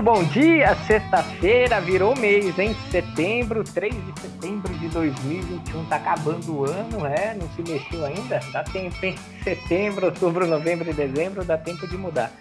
Muito 0.00 0.12
bom 0.14 0.24
dia, 0.24 0.74
sexta-feira, 0.86 1.78
virou 1.78 2.16
mês, 2.16 2.58
hein? 2.58 2.74
Setembro, 2.90 3.62
3 3.62 3.92
de 3.92 4.18
setembro 4.18 4.72
de 4.78 4.88
2021, 4.88 5.84
tá 5.84 5.96
acabando 5.96 6.56
o 6.56 6.64
ano, 6.64 7.04
é? 7.04 7.34
Não 7.34 7.46
se 7.50 7.60
mexeu 7.60 8.06
ainda? 8.06 8.40
Dá 8.50 8.64
tempo, 8.64 8.96
hein? 9.04 9.14
Setembro, 9.44 10.06
outubro, 10.06 10.46
novembro 10.46 10.88
e 10.88 10.94
dezembro, 10.94 11.44
dá 11.44 11.58
tempo 11.58 11.86
de 11.86 11.98
mudar. 11.98 12.32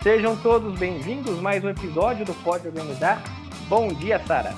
Sejam 0.00 0.36
todos 0.36 0.78
bem-vindos, 0.78 1.40
mais 1.40 1.64
um 1.64 1.70
episódio 1.70 2.24
do 2.24 2.32
Pode 2.44 2.68
Organizar. 2.68 3.20
Bom 3.68 3.88
dia, 3.88 4.20
Sara. 4.24 4.54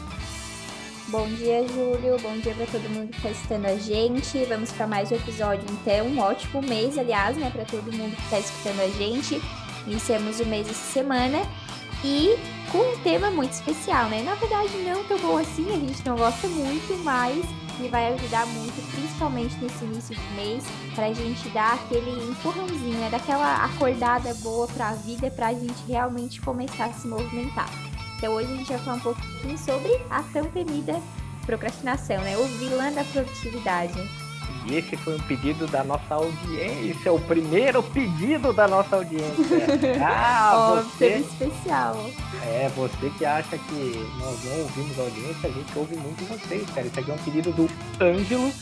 Bom 1.09 1.27
dia, 1.29 1.67
Júlio. 1.69 2.19
Bom 2.21 2.37
dia 2.37 2.55
para 2.55 2.67
todo 2.67 2.87
mundo 2.91 3.13
que 3.13 3.17
está 3.17 3.31
escutando 3.31 3.65
a 3.65 3.77
gente. 3.77 4.45
Vamos 4.45 4.71
para 4.73 4.87
mais 4.87 5.11
um 5.11 5.15
episódio, 5.15 5.65
então. 5.71 6.07
Um 6.07 6.19
ótimo 6.19 6.61
mês, 6.61 6.99
aliás, 6.99 7.35
né, 7.35 7.51
para 7.51 7.65
todo 7.65 7.91
mundo 7.91 8.15
que 8.15 8.23
está 8.25 8.39
escutando 8.41 8.81
a 8.81 8.89
gente. 8.89 9.41
Iniciamos 9.87 10.39
o 10.39 10.45
mês 10.45 10.69
essa 10.69 10.93
semana 10.93 11.41
e 12.05 12.37
com 12.71 12.79
um 12.79 12.99
tema 12.99 13.31
muito 13.31 13.53
especial, 13.53 14.09
né? 14.09 14.23
Na 14.23 14.35
verdade, 14.35 14.71
não 14.79 15.05
tão 15.05 15.19
bom 15.19 15.37
assim, 15.37 15.69
a 15.71 15.79
gente 15.79 16.05
não 16.07 16.17
gosta 16.17 16.49
muito, 16.49 16.97
mas 17.05 17.45
que 17.77 17.89
vai 17.89 18.13
ajudar 18.15 18.47
muito, 18.47 18.93
principalmente 18.93 19.57
nesse 19.57 19.85
início 19.85 20.15
de 20.15 20.35
mês, 20.35 20.65
para 20.95 21.07
a 21.07 21.13
gente 21.13 21.49
dar 21.51 21.75
aquele 21.75 22.11
empurrãozinho, 22.31 22.99
né? 22.99 23.09
Daquela 23.11 23.65
acordada 23.65 24.35
boa 24.35 24.67
para 24.69 24.91
a 24.91 24.95
vida, 24.95 25.31
para 25.31 25.49
a 25.49 25.55
gente 25.55 25.83
realmente 25.89 26.41
começar 26.41 26.87
a 26.87 26.93
se 26.93 27.07
movimentar. 27.07 27.71
Então, 28.17 28.35
hoje 28.35 28.53
a 28.53 28.57
gente 28.57 28.69
vai 28.69 28.79
falar 28.79 28.97
um 28.97 29.01
pouquinho 29.01 29.59
sobre 29.59 30.01
a 30.11 30.23
tão 30.33 30.45
temida 30.47 31.01
procrastinação, 31.45 32.19
né? 32.19 32.37
O 32.37 32.45
vilã 32.45 32.93
da 32.93 33.05
produtividade. 33.05 34.22
E 34.67 34.77
esse 34.77 34.97
foi 34.97 35.17
um 35.17 35.21
pedido 35.21 35.67
da 35.67 35.83
nossa 35.83 36.15
audiência, 36.15 37.13
o 37.13 37.21
primeiro 37.21 37.83
pedido 37.83 38.53
da 38.53 38.69
nossa 38.69 38.97
audiência. 38.97 39.33
Ah, 40.05 40.75
oh, 40.75 40.83
você... 40.83 41.19
especial. 41.19 42.11
É, 42.45 42.71
você 42.77 43.11
que 43.19 43.25
acha 43.25 43.57
que 43.57 44.09
nós 44.19 44.45
não 44.45 44.61
ouvimos 44.61 44.99
a 44.99 45.03
audiência, 45.03 45.49
a 45.49 45.53
gente 45.53 45.79
ouve 45.79 45.97
muito 45.97 46.25
vocês, 46.29 46.69
cara. 46.71 46.87
Isso 46.87 47.01
aqui 47.01 47.11
é 47.11 47.15
um 47.15 47.19
pedido 47.19 47.53
do 47.53 47.69
Ângelo. 48.01 48.53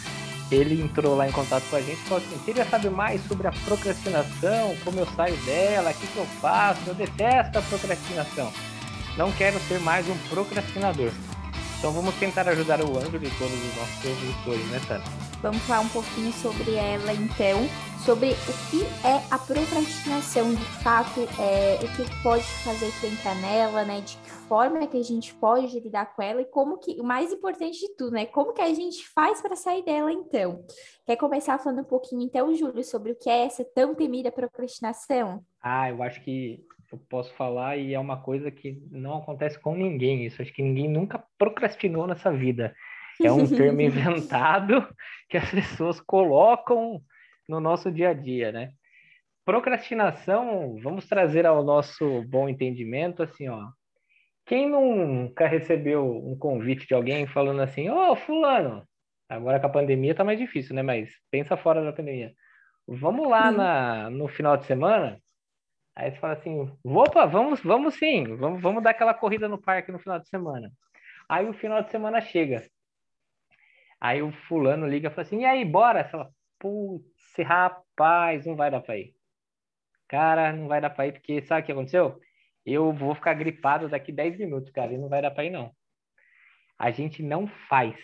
Ele 0.50 0.82
entrou 0.82 1.16
lá 1.16 1.28
em 1.28 1.32
contato 1.32 1.64
com 1.70 1.76
a 1.76 1.80
gente 1.80 2.00
e 2.00 2.08
falou 2.08 2.24
assim: 2.24 2.38
queria 2.44 2.64
saber 2.64 2.90
mais 2.90 3.24
sobre 3.26 3.46
a 3.46 3.52
procrastinação, 3.52 4.76
como 4.84 5.00
eu 5.00 5.06
saio 5.16 5.36
dela, 5.38 5.90
o 5.90 5.94
que, 5.94 6.06
que 6.06 6.16
eu 6.16 6.26
faço. 6.40 6.80
Eu 6.86 6.94
detesto 6.94 7.58
a 7.58 7.62
procrastinação. 7.62 8.52
Não 9.16 9.30
quero 9.32 9.58
ser 9.60 9.78
mais 9.80 10.08
um 10.08 10.16
procrastinador. 10.28 11.10
Então 11.78 11.92
vamos 11.92 12.14
tentar 12.16 12.48
ajudar 12.48 12.80
o 12.82 12.98
Ângelo 12.98 13.24
e 13.24 13.30
todos 13.30 13.54
os 13.54 13.76
nossos 13.76 13.94
produtores, 14.00 14.66
né, 14.66 14.80
Sandra? 14.86 15.29
Vamos 15.42 15.62
falar 15.62 15.80
um 15.80 15.88
pouquinho 15.88 16.30
sobre 16.32 16.74
ela 16.74 17.14
então, 17.14 17.60
sobre 18.04 18.32
o 18.32 18.70
que 18.70 18.84
é 19.06 19.16
a 19.30 19.38
procrastinação 19.38 20.54
de 20.54 20.64
fato, 20.82 21.20
é, 21.40 21.76
o 21.76 21.88
que 21.96 22.22
pode 22.22 22.44
fazer 22.62 22.90
frente 22.90 23.26
a 23.26 23.34
nela, 23.36 23.82
né? 23.86 24.02
De 24.02 24.18
que 24.18 24.30
forma 24.30 24.80
é 24.80 24.86
que 24.86 24.98
a 24.98 25.02
gente 25.02 25.34
pode 25.34 25.80
lidar 25.80 26.14
com 26.14 26.20
ela 26.20 26.42
e 26.42 26.44
como 26.44 26.76
que, 26.76 27.00
o 27.00 27.04
mais 27.04 27.32
importante 27.32 27.80
de 27.80 27.96
tudo, 27.96 28.10
né? 28.10 28.26
Como 28.26 28.52
que 28.52 28.60
a 28.60 28.74
gente 28.74 29.08
faz 29.14 29.40
para 29.40 29.56
sair 29.56 29.82
dela 29.82 30.12
então? 30.12 30.62
Quer 31.06 31.16
começar 31.16 31.58
falando 31.58 31.80
um 31.80 31.84
pouquinho 31.84 32.20
então, 32.20 32.54
Júlio, 32.54 32.84
sobre 32.84 33.12
o 33.12 33.16
que 33.16 33.30
é 33.30 33.46
essa 33.46 33.64
tão 33.64 33.94
temida 33.94 34.30
procrastinação? 34.30 35.42
Ah, 35.62 35.88
eu 35.88 36.02
acho 36.02 36.22
que 36.22 36.62
eu 36.92 36.98
posso 37.08 37.32
falar 37.34 37.78
e 37.78 37.94
é 37.94 37.98
uma 37.98 38.20
coisa 38.20 38.50
que 38.50 38.82
não 38.90 39.16
acontece 39.16 39.58
com 39.58 39.74
ninguém 39.74 40.26
isso. 40.26 40.42
Acho 40.42 40.52
que 40.52 40.62
ninguém 40.62 40.88
nunca 40.88 41.24
procrastinou 41.38 42.06
nessa 42.06 42.30
vida. 42.30 42.74
É 43.22 43.32
um 43.32 43.46
termo 43.48 43.80
inventado 43.80 44.86
que 45.28 45.36
as 45.36 45.50
pessoas 45.50 46.00
colocam 46.00 47.02
no 47.48 47.60
nosso 47.60 47.90
dia 47.90 48.10
a 48.10 48.14
dia, 48.14 48.52
né? 48.52 48.70
Procrastinação, 49.44 50.76
vamos 50.82 51.06
trazer 51.06 51.46
ao 51.46 51.64
nosso 51.64 52.22
bom 52.28 52.48
entendimento, 52.48 53.22
assim, 53.22 53.48
ó. 53.48 53.68
Quem 54.46 54.68
nunca 54.68 55.46
recebeu 55.46 56.04
um 56.04 56.36
convite 56.36 56.86
de 56.86 56.94
alguém 56.94 57.26
falando 57.26 57.60
assim, 57.60 57.88
ô, 57.88 58.12
oh, 58.12 58.16
fulano, 58.16 58.86
agora 59.28 59.60
com 59.60 59.66
a 59.66 59.70
pandemia 59.70 60.14
tá 60.14 60.24
mais 60.24 60.38
difícil, 60.38 60.74
né? 60.74 60.82
Mas 60.82 61.10
pensa 61.30 61.56
fora 61.56 61.84
da 61.84 61.92
pandemia. 61.92 62.32
Vamos 62.86 63.28
lá 63.28 63.52
na, 63.52 64.10
no 64.10 64.26
final 64.26 64.56
de 64.56 64.66
semana? 64.66 65.18
Aí 65.94 66.10
você 66.10 66.18
fala 66.18 66.32
assim, 66.32 66.70
opa, 66.84 67.26
vamos, 67.26 67.60
vamos 67.60 67.94
sim, 67.94 68.36
vamos, 68.36 68.60
vamos 68.60 68.82
dar 68.82 68.90
aquela 68.90 69.14
corrida 69.14 69.48
no 69.48 69.60
parque 69.60 69.92
no 69.92 69.98
final 69.98 70.18
de 70.18 70.28
semana. 70.28 70.70
Aí 71.28 71.48
o 71.48 71.52
final 71.52 71.82
de 71.82 71.90
semana 71.90 72.20
chega. 72.20 72.64
Aí 74.00 74.22
o 74.22 74.32
fulano 74.32 74.88
liga 74.88 75.08
e 75.08 75.10
fala 75.10 75.22
assim, 75.22 75.40
e 75.40 75.44
aí, 75.44 75.64
bora? 75.64 76.04
Você 76.04 76.10
fala, 76.10 76.32
putz, 76.58 77.34
rapaz, 77.44 78.46
não 78.46 78.56
vai 78.56 78.70
dar 78.70 78.80
pra 78.80 78.96
ir. 78.96 79.14
Cara, 80.08 80.52
não 80.52 80.68
vai 80.68 80.80
dar 80.80 80.90
pra 80.90 81.06
ir, 81.06 81.12
porque 81.12 81.42
sabe 81.42 81.62
o 81.62 81.64
que 81.66 81.72
aconteceu? 81.72 82.18
Eu 82.64 82.92
vou 82.92 83.14
ficar 83.14 83.34
gripado 83.34 83.88
daqui 83.88 84.10
10 84.10 84.38
minutos, 84.38 84.70
cara, 84.70 84.92
e 84.92 84.98
não 84.98 85.08
vai 85.08 85.22
dar 85.22 85.30
pra 85.30 85.44
ir, 85.44 85.50
não. 85.50 85.70
A 86.78 86.90
gente 86.90 87.22
não 87.22 87.46
faz. 87.68 87.94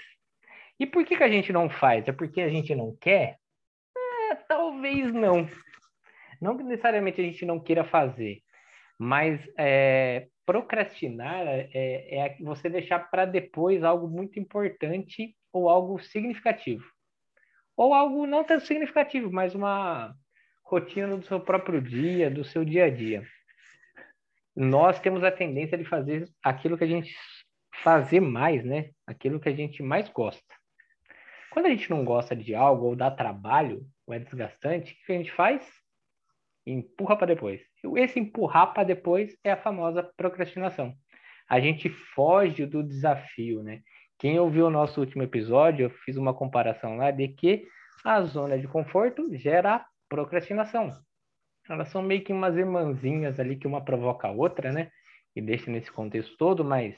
E 0.78 0.86
por 0.86 1.04
que, 1.04 1.16
que 1.16 1.22
a 1.22 1.28
gente 1.28 1.52
não 1.52 1.70
faz? 1.70 2.06
É 2.06 2.12
porque 2.12 2.42
a 2.42 2.48
gente 2.50 2.74
não 2.74 2.94
quer? 2.96 3.38
É, 4.30 4.34
talvez 4.34 5.12
não. 5.12 5.48
Não 6.40 6.56
que 6.56 6.62
necessariamente 6.62 7.20
a 7.20 7.24
gente 7.24 7.46
não 7.46 7.58
queira 7.58 7.84
fazer, 7.84 8.42
mas 8.98 9.40
é, 9.58 10.28
procrastinar 10.44 11.46
é, 11.46 11.68
é 11.74 12.36
você 12.40 12.68
deixar 12.68 13.10
para 13.10 13.24
depois 13.24 13.82
algo 13.82 14.06
muito 14.06 14.38
importante 14.38 15.34
ou 15.56 15.69
algo 15.69 15.99
significativo. 15.99 16.84
Ou 17.77 17.94
algo 17.94 18.27
não 18.27 18.44
tão 18.44 18.61
significativo, 18.61 19.31
mas 19.33 19.55
uma 19.55 20.15
rotina 20.62 21.17
do 21.17 21.25
seu 21.25 21.41
próprio 21.41 21.81
dia, 21.81 22.31
do 22.31 22.44
seu 22.44 22.65
dia 22.65 22.87
a 22.87 22.91
dia. 22.91 23.27
Nós 24.55 24.99
temos 25.00 25.22
a 25.22 25.31
tendência 25.31 25.77
de 25.77 25.84
fazer 25.84 26.28
aquilo 26.43 26.77
que 26.77 26.84
a 26.84 26.89
gente 26.89 27.15
fazer 27.83 28.21
mais, 28.21 28.65
né? 28.65 28.91
Aquilo 29.06 29.39
que 29.39 29.49
a 29.49 29.55
gente 29.55 29.83
mais 29.83 30.09
gosta. 30.09 30.55
Quando 31.50 31.67
a 31.67 31.71
gente 31.71 31.91
não 31.91 32.05
gosta 32.05 32.34
de 32.34 32.55
algo 32.55 32.87
ou 32.87 32.97
dá 32.97 33.11
trabalho 33.11 33.87
ou 34.06 34.15
é 34.15 34.19
desgastante, 34.19 34.93
o 34.93 35.06
que 35.06 35.12
a 35.12 35.17
gente 35.17 35.33
faz? 35.33 35.67
Empurra 36.67 37.17
para 37.17 37.28
depois. 37.28 37.62
Esse 37.97 38.19
empurrar 38.19 38.73
para 38.73 38.84
depois 38.84 39.37
é 39.44 39.53
a 39.53 39.56
famosa 39.56 40.03
procrastinação. 40.17 40.94
A 41.49 41.61
gente 41.61 41.88
foge 41.88 42.67
do 42.67 42.83
desafio, 42.83 43.62
né? 43.62 43.83
Quem 44.19 44.38
ouviu 44.38 44.66
o 44.66 44.71
nosso 44.71 45.00
último 45.00 45.22
episódio, 45.22 45.84
eu 45.84 45.91
fiz 45.91 46.16
uma 46.16 46.32
comparação 46.32 46.97
lá 46.97 47.10
de 47.10 47.28
que 47.28 47.66
a 48.04 48.22
zona 48.22 48.59
de 48.59 48.66
conforto 48.66 49.28
gera 49.37 49.84
procrastinação. 50.09 50.93
Elas 51.69 51.88
são 51.88 52.00
meio 52.00 52.25
que 52.25 52.32
umas 52.32 52.56
irmãzinhas 52.56 53.38
ali 53.38 53.56
que 53.56 53.66
uma 53.66 53.84
provoca 53.84 54.28
a 54.28 54.31
outra, 54.31 54.72
né? 54.72 54.91
E 55.34 55.43
deixa 55.43 55.71
nesse 55.71 55.91
contexto 55.91 56.37
todo, 56.38 56.65
mas 56.65 56.97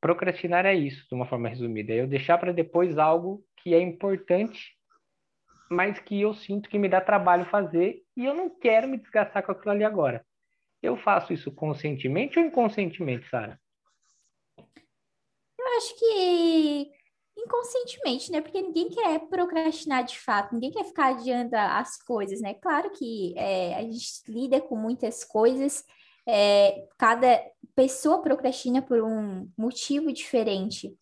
procrastinar 0.00 0.64
é 0.64 0.74
isso, 0.74 1.06
de 1.08 1.14
uma 1.14 1.26
forma 1.26 1.48
resumida. 1.48 1.92
É 1.92 2.00
eu 2.00 2.06
deixar 2.06 2.38
para 2.38 2.52
depois 2.52 2.96
algo 2.96 3.44
que 3.56 3.74
é 3.74 3.80
importante, 3.80 4.74
mas 5.70 5.98
que 5.98 6.20
eu 6.20 6.32
sinto 6.32 6.70
que 6.70 6.78
me 6.78 6.88
dá 6.88 7.00
trabalho 7.00 7.44
fazer 7.46 8.02
e 8.16 8.24
eu 8.24 8.32
não 8.32 8.48
quero 8.48 8.88
me 8.88 8.96
desgastar 8.96 9.42
com 9.42 9.52
aquilo 9.52 9.72
ali 9.72 9.84
agora. 9.84 10.24
Eu 10.82 10.96
faço 10.96 11.32
isso 11.32 11.50
conscientemente 11.52 12.38
ou 12.38 12.44
inconscientemente, 12.44 13.28
Sara? 13.28 13.60
Acho 15.76 15.94
que 15.98 16.90
inconscientemente, 17.36 18.32
né? 18.32 18.40
Porque 18.40 18.60
ninguém 18.60 18.88
quer 18.88 19.20
procrastinar 19.28 20.04
de 20.04 20.18
fato, 20.18 20.54
ninguém 20.54 20.70
quer 20.70 20.84
ficar 20.84 21.08
adiando 21.08 21.54
as 21.54 22.02
coisas, 22.02 22.40
né? 22.40 22.54
Claro 22.54 22.90
que 22.90 23.34
é, 23.36 23.74
a 23.76 23.82
gente 23.82 24.22
lida 24.28 24.60
com 24.60 24.76
muitas 24.76 25.22
coisas, 25.22 25.84
é, 26.26 26.86
cada 26.98 27.40
pessoa 27.74 28.22
procrastina 28.22 28.80
por 28.80 29.02
um 29.02 29.48
motivo 29.56 30.12
diferente. 30.12 30.96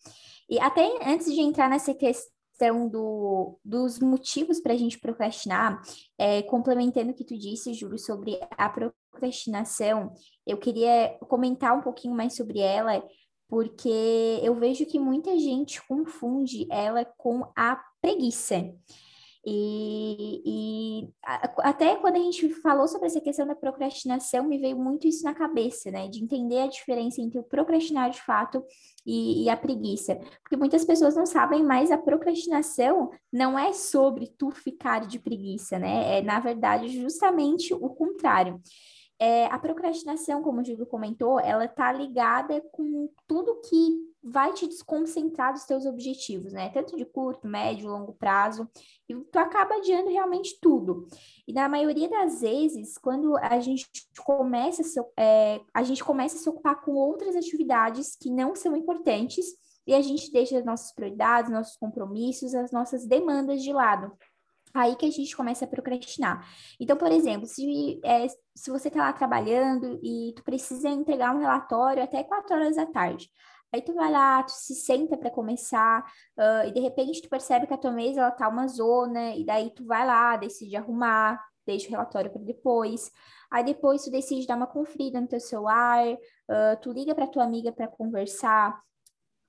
E 0.50 0.58
até 0.58 0.86
antes 1.06 1.32
de 1.32 1.40
entrar 1.40 1.70
nessa 1.70 1.94
questão 1.94 2.88
do, 2.88 3.58
dos 3.64 3.99
motivos 4.00 4.60
para 4.60 4.75
a 4.75 4.76
gente 4.76 4.99
procrastinar, 4.99 5.81
é, 6.19 6.43
complementando 6.43 7.12
o 7.12 7.14
que 7.14 7.25
tu 7.25 7.38
disse, 7.38 7.72
Júlio, 7.72 7.99
sobre 7.99 8.38
a 8.50 8.69
procrastinação, 8.69 10.12
eu 10.46 10.58
queria 10.58 11.16
comentar 11.28 11.76
um 11.76 11.81
pouquinho 11.81 12.14
mais 12.14 12.37
sobre 12.37 12.58
ela, 12.58 13.02
porque 13.54 14.40
eu 14.42 14.52
vejo 14.56 14.84
que 14.84 14.98
muita 14.98 15.38
gente 15.38 15.80
confunde 15.86 16.66
ela 16.68 17.04
com 17.04 17.46
a 17.54 17.80
preguiça. 18.02 18.68
E, 19.46 20.42
e 20.44 21.08
até 21.58 21.94
quando 21.94 22.16
a 22.16 22.18
gente 22.18 22.48
falou 22.54 22.88
sobre 22.88 23.06
essa 23.06 23.20
questão 23.20 23.46
da 23.46 23.54
procrastinação, 23.54 24.42
me 24.42 24.58
veio 24.58 24.76
muito 24.76 25.06
isso 25.06 25.22
na 25.22 25.32
cabeça, 25.32 25.88
né? 25.88 26.08
De 26.08 26.20
entender 26.20 26.62
a 26.62 26.66
diferença 26.66 27.20
entre 27.20 27.38
o 27.38 27.44
procrastinar 27.44 28.10
de 28.10 28.20
fato 28.22 28.64
e, 29.06 29.44
e 29.44 29.48
a 29.48 29.56
preguiça. 29.56 30.16
Porque 30.42 30.56
muitas 30.56 30.84
pessoas 30.84 31.14
não 31.14 31.24
sabem, 31.24 31.62
mas 31.62 31.92
a 31.92 31.98
procrastinação 31.98 33.08
não 33.32 33.56
é 33.56 33.72
sobre 33.72 34.34
tu 34.36 34.50
ficar 34.50 35.06
de 35.06 35.20
preguiça, 35.20 35.78
né? 35.78 36.18
É, 36.18 36.22
na 36.22 36.40
verdade, 36.40 36.88
justamente 36.88 37.72
o 37.72 37.88
contrário. 37.90 38.60
É, 39.19 39.46
a 39.46 39.58
procrastinação, 39.58 40.43
como 40.43 40.61
o 40.61 40.64
Júlio 40.64 40.87
comentou, 40.87 41.38
ela 41.38 41.66
está 41.66 41.93
ligada 41.93 42.61
com 42.72 43.08
tudo 43.26 43.61
que 43.61 44.14
vai 44.22 44.52
te 44.55 44.66
desconcentrar 44.66 45.52
dos 45.52 45.64
teus 45.64 45.84
objetivos, 45.84 46.52
né? 46.52 46.70
Tanto 46.70 46.96
de 46.96 47.05
curto, 47.05 47.46
médio, 47.46 47.90
longo 47.90 48.14
prazo, 48.14 48.69
e 49.08 49.14
tu 49.14 49.38
acaba 49.38 49.76
adiando 49.76 50.11
realmente 50.11 50.58
tudo. 50.61 51.06
E 51.46 51.52
na 51.52 51.69
maioria 51.69 52.08
das 52.08 52.40
vezes, 52.40 52.96
quando 52.96 53.37
a 53.37 53.61
gente 53.61 53.87
começa 54.25 54.82
a 54.82 54.84
se, 54.84 55.00
é, 55.19 55.61
a 55.72 55.82
gente 55.82 56.02
começa 56.02 56.37
a 56.37 56.40
se 56.40 56.49
ocupar 56.49 56.81
com 56.82 56.93
outras 56.93 57.37
atividades 57.37 58.16
que 58.16 58.31
não 58.31 58.55
são 58.55 58.75
importantes, 58.75 59.46
e 59.87 59.94
a 59.94 60.00
gente 60.00 60.32
deixa 60.32 60.58
as 60.58 60.64
nossas 60.64 60.93
prioridades, 60.94 61.50
nossos 61.50 61.76
compromissos, 61.76 62.55
as 62.55 62.72
nossas 62.72 63.06
demandas 63.06 63.62
de 63.62 63.72
lado. 63.72 64.11
Aí 64.75 64.97
que 64.97 65.06
a 65.06 65.11
gente 65.11 65.37
começa 65.37 65.65
a 65.65 65.69
procrastinar. 65.69 66.44
Então, 66.81 66.97
por 66.97 67.12
exemplo, 67.12 67.47
se, 67.47 68.00
é, 68.05 68.26
se 68.29 68.71
você 68.71 68.88
está 68.88 69.00
lá 69.00 69.12
trabalhando 69.12 70.00
e 70.03 70.32
tu 70.35 70.43
precisa 70.43 70.88
entregar 70.88 71.35
um 71.35 71.38
relatório 71.38 72.03
até 72.03 72.25
4 72.25 72.56
horas 72.56 72.76
da 72.76 72.85
tarde, 72.85 73.31
Aí 73.75 73.82
tu 73.82 73.93
vai 73.93 74.09
lá, 74.09 74.41
tu 74.44 74.53
se 74.53 74.73
senta 74.73 75.17
para 75.17 75.32
começar, 75.32 76.05
uh, 76.38 76.69
e 76.69 76.71
de 76.71 76.79
repente 76.79 77.21
tu 77.21 77.29
percebe 77.29 77.67
que 77.67 77.75
a 77.75 77.76
tua 77.76 77.91
mesa 77.91 78.21
ela 78.21 78.31
tá 78.31 78.49
uma 78.49 78.69
zona, 78.69 79.35
e 79.35 79.44
daí 79.44 79.69
tu 79.71 79.85
vai 79.85 80.06
lá, 80.06 80.37
decide 80.37 80.76
arrumar, 80.76 81.44
deixa 81.67 81.88
o 81.88 81.91
relatório 81.91 82.31
para 82.31 82.41
depois. 82.43 83.11
Aí 83.50 83.65
depois 83.65 84.05
tu 84.05 84.12
decide 84.12 84.47
dar 84.47 84.56
uma 84.56 84.69
conferida 84.69 85.21
no 85.21 85.26
teu 85.26 85.41
celular, 85.41 86.06
uh, 86.06 86.81
tu 86.81 86.93
liga 86.93 87.17
para 87.17 87.26
tua 87.26 87.43
amiga 87.43 87.73
para 87.73 87.88
conversar, 87.88 88.81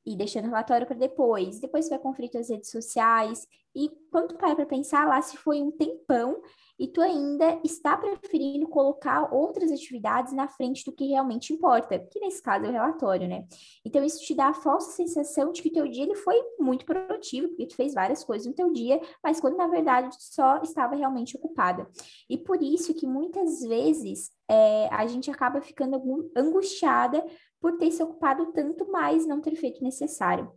e 0.06 0.16
deixando 0.16 0.46
o 0.46 0.50
relatório 0.50 0.86
para 0.86 0.96
depois. 0.96 1.60
Depois 1.60 1.90
vai 1.90 2.00
conferir 2.00 2.32
suas 2.32 2.50
redes 2.50 2.70
sociais. 2.70 3.48
E 3.76 3.90
quando 4.10 4.30
tu 4.30 4.36
para 4.38 4.56
para 4.56 4.66
pensar 4.66 5.06
lá, 5.06 5.22
se 5.22 5.36
foi 5.36 5.62
um 5.62 5.70
tempão 5.70 6.42
e 6.80 6.88
tu 6.88 7.02
ainda 7.02 7.60
está 7.64 7.98
preferindo 7.98 8.68
colocar 8.68 9.34
outras 9.34 9.72
atividades 9.72 10.32
na 10.34 10.48
frente 10.48 10.86
do 10.86 10.94
que 10.94 11.08
realmente 11.08 11.54
importa, 11.54 12.00
que 12.00 12.20
nesse 12.20 12.42
caso 12.42 12.66
é 12.66 12.70
o 12.70 12.72
relatório, 12.72 13.28
né? 13.28 13.46
Então 13.84 14.04
isso 14.04 14.22
te 14.22 14.34
dá 14.34 14.48
a 14.48 14.54
falsa 14.54 14.92
sensação 14.92 15.52
de 15.52 15.62
que 15.62 15.70
teu 15.70 15.88
dia 15.88 16.04
ele 16.04 16.16
foi 16.16 16.36
muito 16.60 16.86
produtivo, 16.86 17.50
porque 17.50 17.68
tu 17.68 17.76
fez 17.76 17.94
várias 17.94 18.24
coisas 18.24 18.48
no 18.48 18.54
teu 18.54 18.72
dia, 18.72 19.00
mas 19.24 19.40
quando 19.40 19.58
na 19.58 19.68
verdade 19.68 20.10
tu 20.10 20.22
só 20.22 20.62
estava 20.62 20.96
realmente 20.96 21.36
ocupada. 21.36 21.88
E 22.30 22.38
por 22.38 22.62
isso 22.62 22.94
que 22.94 23.08
muitas 23.08 23.62
vezes 23.62 24.32
é, 24.50 24.88
a 24.92 25.06
gente 25.08 25.32
acaba 25.32 25.62
ficando 25.62 26.02
angustiada 26.36 27.26
por 27.66 27.80
ter 27.80 27.90
se 27.90 28.04
ocupado 28.04 28.52
tanto 28.54 28.92
mais 28.92 29.26
não 29.26 29.42
ter 29.42 29.56
feito 29.56 29.84
necessário. 29.84 30.52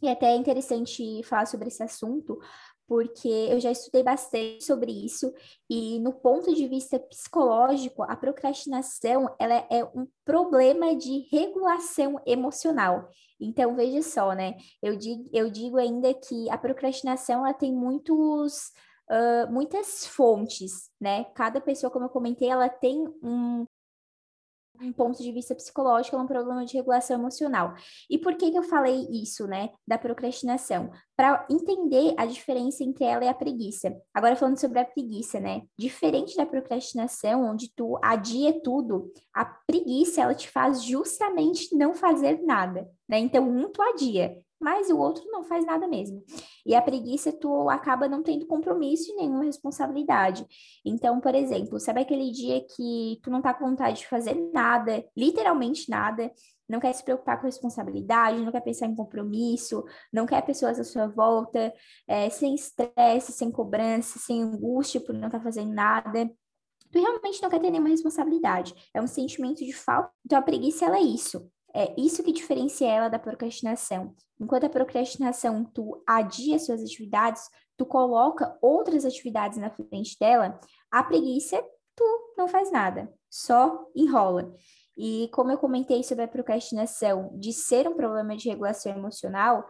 E 0.00 0.08
até 0.08 0.26
é 0.26 0.36
interessante 0.36 1.20
falar 1.24 1.46
sobre 1.46 1.66
esse 1.66 1.82
assunto, 1.82 2.38
porque 2.86 3.26
eu 3.28 3.58
já 3.58 3.72
estudei 3.72 4.04
bastante 4.04 4.62
sobre 4.62 4.92
isso 4.92 5.34
e 5.68 5.98
no 5.98 6.12
ponto 6.12 6.54
de 6.54 6.68
vista 6.68 6.96
psicológico, 7.00 8.04
a 8.04 8.14
procrastinação 8.14 9.34
ela 9.36 9.66
é 9.68 9.82
um 9.96 10.06
problema 10.24 10.94
de 10.94 11.26
regulação 11.28 12.20
emocional. 12.24 13.08
Então 13.40 13.74
veja 13.74 14.00
só, 14.02 14.32
né? 14.32 14.54
Eu 14.80 14.94
digo, 14.94 15.28
eu 15.32 15.50
digo 15.50 15.76
ainda 15.76 16.14
que 16.14 16.48
a 16.50 16.56
procrastinação 16.56 17.44
ela 17.44 17.52
tem 17.52 17.72
muitos 17.72 18.70
uh, 19.10 19.52
muitas 19.52 20.06
fontes, 20.06 20.88
né? 21.00 21.24
Cada 21.34 21.60
pessoa, 21.60 21.90
como 21.90 22.04
eu 22.04 22.10
comentei, 22.10 22.48
ela 22.48 22.68
tem 22.68 23.08
um, 23.20 23.66
um 24.80 24.92
ponto 24.92 25.22
de 25.22 25.32
vista 25.32 25.54
psicológico, 25.54 26.16
é 26.16 26.18
um 26.18 26.26
problema 26.26 26.64
de 26.64 26.74
regulação 26.74 27.18
emocional. 27.18 27.74
E 28.10 28.18
por 28.18 28.34
que, 28.36 28.50
que 28.50 28.58
eu 28.58 28.62
falei 28.62 29.06
isso, 29.10 29.46
né, 29.46 29.70
da 29.86 29.96
procrastinação? 29.96 30.90
Para 31.16 31.46
entender 31.48 32.14
a 32.16 32.26
diferença 32.26 32.82
entre 32.82 33.04
ela 33.04 33.24
e 33.24 33.28
a 33.28 33.34
preguiça. 33.34 33.96
Agora 34.12 34.36
falando 34.36 34.58
sobre 34.58 34.80
a 34.80 34.84
preguiça, 34.84 35.38
né? 35.38 35.62
Diferente 35.78 36.36
da 36.36 36.44
procrastinação, 36.44 37.44
onde 37.44 37.72
tu 37.74 37.98
adia 38.02 38.60
tudo, 38.62 39.12
a 39.32 39.44
preguiça 39.44 40.22
ela 40.22 40.34
te 40.34 40.50
faz 40.50 40.82
justamente 40.82 41.74
não 41.76 41.94
fazer 41.94 42.42
nada, 42.42 42.88
né? 43.08 43.18
Então, 43.18 43.48
um 43.48 43.70
tu 43.70 43.80
adia, 43.80 44.36
mas 44.64 44.88
o 44.88 44.96
outro 44.96 45.22
não 45.30 45.44
faz 45.44 45.66
nada 45.66 45.86
mesmo. 45.86 46.24
E 46.64 46.74
a 46.74 46.80
preguiça, 46.80 47.30
tu 47.30 47.68
acaba 47.68 48.08
não 48.08 48.22
tendo 48.22 48.46
compromisso 48.46 49.12
e 49.12 49.16
nenhuma 49.16 49.44
responsabilidade. 49.44 50.46
Então, 50.82 51.20
por 51.20 51.34
exemplo, 51.34 51.78
sabe 51.78 52.00
aquele 52.00 52.32
dia 52.32 52.64
que 52.74 53.20
tu 53.22 53.30
não 53.30 53.42
tá 53.42 53.52
com 53.52 53.68
vontade 53.68 53.98
de 53.98 54.08
fazer 54.08 54.34
nada, 54.54 55.04
literalmente 55.14 55.90
nada, 55.90 56.32
não 56.66 56.80
quer 56.80 56.94
se 56.94 57.04
preocupar 57.04 57.38
com 57.38 57.46
responsabilidade, 57.46 58.40
não 58.40 58.50
quer 58.50 58.62
pensar 58.62 58.86
em 58.86 58.94
compromisso, 58.96 59.84
não 60.10 60.24
quer 60.24 60.40
pessoas 60.40 60.80
à 60.80 60.84
sua 60.84 61.08
volta, 61.08 61.70
é, 62.08 62.30
sem 62.30 62.54
estresse, 62.54 63.32
sem 63.32 63.50
cobrança, 63.50 64.18
sem 64.18 64.42
angústia 64.42 64.98
por 64.98 65.14
não 65.14 65.26
estar 65.26 65.40
tá 65.40 65.44
fazendo 65.44 65.74
nada. 65.74 66.26
Tu 66.90 66.98
realmente 66.98 67.42
não 67.42 67.50
quer 67.50 67.60
ter 67.60 67.70
nenhuma 67.70 67.90
responsabilidade. 67.90 68.74
É 68.94 69.02
um 69.02 69.06
sentimento 69.06 69.58
de 69.58 69.74
falta. 69.74 70.10
Então, 70.24 70.38
a 70.38 70.42
preguiça, 70.42 70.86
ela 70.86 70.96
é 70.96 71.02
isso. 71.02 71.46
É 71.74 71.92
isso 72.00 72.22
que 72.22 72.32
diferencia 72.32 72.88
ela 72.88 73.08
da 73.08 73.18
procrastinação. 73.18 74.14
Enquanto 74.40 74.64
a 74.64 74.70
procrastinação, 74.70 75.64
tu 75.64 76.00
adia 76.06 76.58
suas 76.58 76.80
atividades, 76.80 77.42
tu 77.76 77.84
coloca 77.84 78.56
outras 78.62 79.04
atividades 79.04 79.58
na 79.58 79.70
frente 79.70 80.16
dela, 80.18 80.58
a 80.90 81.02
preguiça, 81.02 81.60
tu 81.96 82.04
não 82.38 82.46
faz 82.46 82.70
nada, 82.70 83.12
só 83.28 83.86
enrola. 83.94 84.54
E 84.96 85.28
como 85.32 85.50
eu 85.50 85.58
comentei 85.58 86.04
sobre 86.04 86.24
a 86.24 86.28
procrastinação 86.28 87.36
de 87.36 87.52
ser 87.52 87.88
um 87.88 87.96
problema 87.96 88.36
de 88.36 88.48
regulação 88.48 88.92
emocional, 88.92 89.66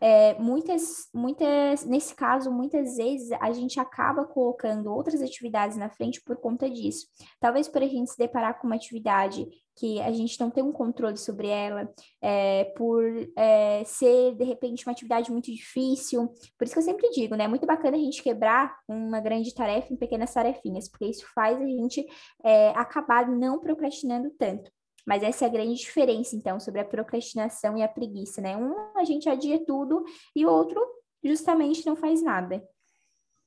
é, 0.00 0.34
muitas, 0.40 1.08
muitas, 1.14 1.84
nesse 1.84 2.14
caso, 2.14 2.50
muitas 2.50 2.96
vezes 2.96 3.30
a 3.40 3.52
gente 3.52 3.78
acaba 3.78 4.24
colocando 4.24 4.92
outras 4.92 5.22
atividades 5.22 5.76
na 5.76 5.88
frente 5.88 6.20
por 6.20 6.36
conta 6.36 6.68
disso. 6.68 7.06
Talvez 7.38 7.68
por 7.68 7.80
a 7.80 7.86
gente 7.86 8.10
se 8.10 8.18
deparar 8.18 8.58
com 8.58 8.66
uma 8.66 8.76
atividade 8.76 9.46
que 9.76 10.00
a 10.00 10.12
gente 10.12 10.38
não 10.38 10.50
tem 10.50 10.62
um 10.62 10.72
controle 10.72 11.16
sobre 11.16 11.48
ela, 11.48 11.88
é, 12.22 12.64
por 12.76 13.02
é, 13.36 13.82
ser, 13.84 14.34
de 14.36 14.44
repente, 14.44 14.86
uma 14.86 14.92
atividade 14.92 15.30
muito 15.30 15.52
difícil. 15.52 16.28
Por 16.56 16.64
isso 16.64 16.74
que 16.74 16.78
eu 16.78 16.84
sempre 16.84 17.10
digo, 17.10 17.34
né? 17.34 17.44
É 17.44 17.48
muito 17.48 17.66
bacana 17.66 17.96
a 17.96 18.00
gente 18.00 18.22
quebrar 18.22 18.76
uma 18.88 19.20
grande 19.20 19.52
tarefa 19.54 19.92
em 19.92 19.96
pequenas 19.96 20.32
tarefinhas, 20.32 20.88
porque 20.88 21.06
isso 21.06 21.26
faz 21.34 21.60
a 21.60 21.66
gente 21.66 22.06
é, 22.44 22.70
acabar 22.70 23.28
não 23.28 23.60
procrastinando 23.60 24.30
tanto. 24.38 24.70
Mas 25.06 25.22
essa 25.22 25.44
é 25.44 25.48
a 25.48 25.52
grande 25.52 25.74
diferença, 25.74 26.34
então, 26.34 26.58
sobre 26.58 26.80
a 26.80 26.84
procrastinação 26.84 27.76
e 27.76 27.82
a 27.82 27.88
preguiça, 27.88 28.40
né? 28.40 28.56
Um, 28.56 28.74
a 28.96 29.04
gente 29.04 29.28
adia 29.28 29.62
tudo 29.64 30.04
e 30.34 30.46
o 30.46 30.50
outro, 30.50 30.80
justamente, 31.22 31.84
não 31.84 31.94
faz 31.94 32.22
nada. 32.22 32.62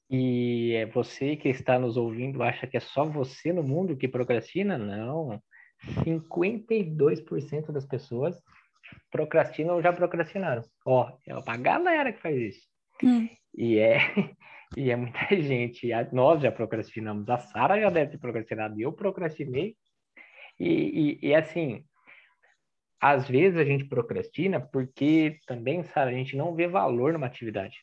E 0.09 0.73
é 0.75 0.85
você 0.85 1.35
que 1.35 1.49
está 1.49 1.77
nos 1.77 1.97
ouvindo 1.97 2.41
acha 2.41 2.67
que 2.67 2.77
é 2.77 2.79
só 2.79 3.03
você 3.05 3.51
no 3.51 3.63
mundo 3.63 3.97
que 3.97 4.07
procrastina? 4.07 4.77
Não. 4.77 5.41
52% 6.03 7.71
das 7.71 7.85
pessoas 7.85 8.41
procrastinam 9.11 9.75
ou 9.75 9.81
já 9.81 9.93
procrastinaram. 9.93 10.63
Ó, 10.85 11.11
é 11.25 11.35
uma 11.35 11.57
galera 11.57 12.11
que 12.13 12.21
faz 12.21 12.37
isso. 12.37 12.67
Hum. 13.03 13.27
E 13.55 13.77
é 13.77 13.97
e 14.75 14.89
é 14.91 14.95
muita 14.95 15.27
gente. 15.29 15.89
Nós 16.11 16.41
já 16.41 16.51
procrastinamos. 16.51 17.29
A 17.29 17.37
Sara 17.37 17.79
já 17.79 17.89
deve 17.89 18.11
ter 18.11 18.17
procrastinado. 18.17 18.79
Eu 18.79 18.91
procrastinei 18.91 19.75
e, 20.59 21.19
e, 21.21 21.27
e, 21.27 21.35
assim, 21.35 21.83
às 22.99 23.27
vezes 23.27 23.59
a 23.59 23.63
gente 23.63 23.85
procrastina 23.85 24.59
porque 24.59 25.39
também, 25.45 25.83
sabe, 25.83 26.11
a 26.11 26.17
gente 26.17 26.35
não 26.35 26.55
vê 26.55 26.67
valor 26.67 27.13
numa 27.13 27.27
atividade. 27.27 27.77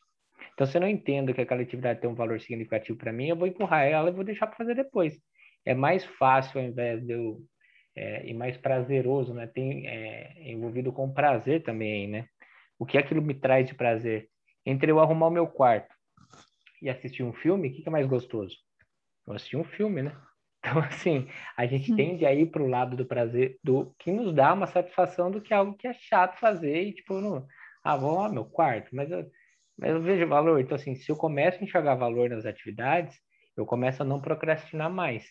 Então, 0.53 0.67
se 0.67 0.77
eu 0.77 0.81
não 0.81 0.87
entendo 0.87 1.33
que 1.33 1.41
aquela 1.41 1.61
atividade 1.61 2.01
tem 2.01 2.09
um 2.09 2.15
valor 2.15 2.39
significativo 2.39 2.97
para 2.97 3.13
mim, 3.13 3.29
eu 3.29 3.35
vou 3.35 3.47
empurrar 3.47 3.85
ela 3.85 4.09
e 4.09 4.13
vou 4.13 4.23
deixar 4.23 4.47
para 4.47 4.57
fazer 4.57 4.75
depois. 4.75 5.17
É 5.65 5.73
mais 5.73 6.05
fácil, 6.05 6.59
ao 6.59 6.65
invés 6.67 7.05
de 7.05 7.13
eu. 7.13 7.41
É, 7.95 8.27
e 8.27 8.33
mais 8.33 8.57
prazeroso, 8.57 9.33
né? 9.33 9.47
Tem 9.47 9.87
é, 9.87 10.51
envolvido 10.51 10.91
com 10.91 11.13
prazer 11.13 11.63
também, 11.63 12.07
né? 12.07 12.27
O 12.77 12.85
que 12.85 12.97
aquilo 12.97 13.21
me 13.21 13.33
traz 13.33 13.67
de 13.67 13.73
prazer? 13.73 14.29
Entre 14.65 14.91
eu 14.91 14.99
arrumar 14.99 15.27
o 15.27 15.31
meu 15.31 15.47
quarto 15.47 15.93
e 16.81 16.89
assistir 16.89 17.23
um 17.23 17.31
filme, 17.31 17.69
o 17.69 17.71
que, 17.71 17.81
que 17.81 17.87
é 17.87 17.91
mais 17.91 18.05
gostoso? 18.05 18.57
Eu 19.25 19.33
assistir 19.33 19.57
um 19.57 19.63
filme, 19.63 20.03
né? 20.03 20.15
Então, 20.67 20.79
assim, 20.79 21.29
a 21.55 21.67
gente 21.67 21.93
hum. 21.93 21.95
tende 21.95 22.25
a 22.25 22.33
ir 22.33 22.47
para 22.47 22.63
o 22.63 22.67
lado 22.67 22.97
do 22.97 23.05
prazer, 23.05 23.59
do 23.63 23.93
que 23.99 24.11
nos 24.11 24.33
dá 24.33 24.51
uma 24.51 24.65
satisfação 24.65 25.29
do 25.29 25.39
que 25.39 25.53
algo 25.53 25.77
que 25.77 25.87
é 25.87 25.93
chato 25.93 26.39
fazer 26.39 26.81
e, 26.85 26.91
tipo, 26.91 27.21
não, 27.21 27.45
ah, 27.83 27.95
vou 27.95 28.15
lá 28.15 28.27
meu 28.27 28.45
quarto, 28.45 28.89
mas 28.91 29.11
eu, 29.11 29.29
mas 29.77 29.91
eu 29.91 30.01
vejo 30.01 30.27
valor. 30.27 30.59
Então, 30.59 30.75
assim, 30.75 30.95
se 30.95 31.11
eu 31.11 31.15
começo 31.15 31.59
a 31.59 31.63
enxergar 31.63 31.93
valor 31.93 32.31
nas 32.31 32.47
atividades, 32.47 33.15
eu 33.55 33.63
começo 33.63 34.01
a 34.01 34.05
não 34.05 34.19
procrastinar 34.19 34.89
mais. 34.89 35.23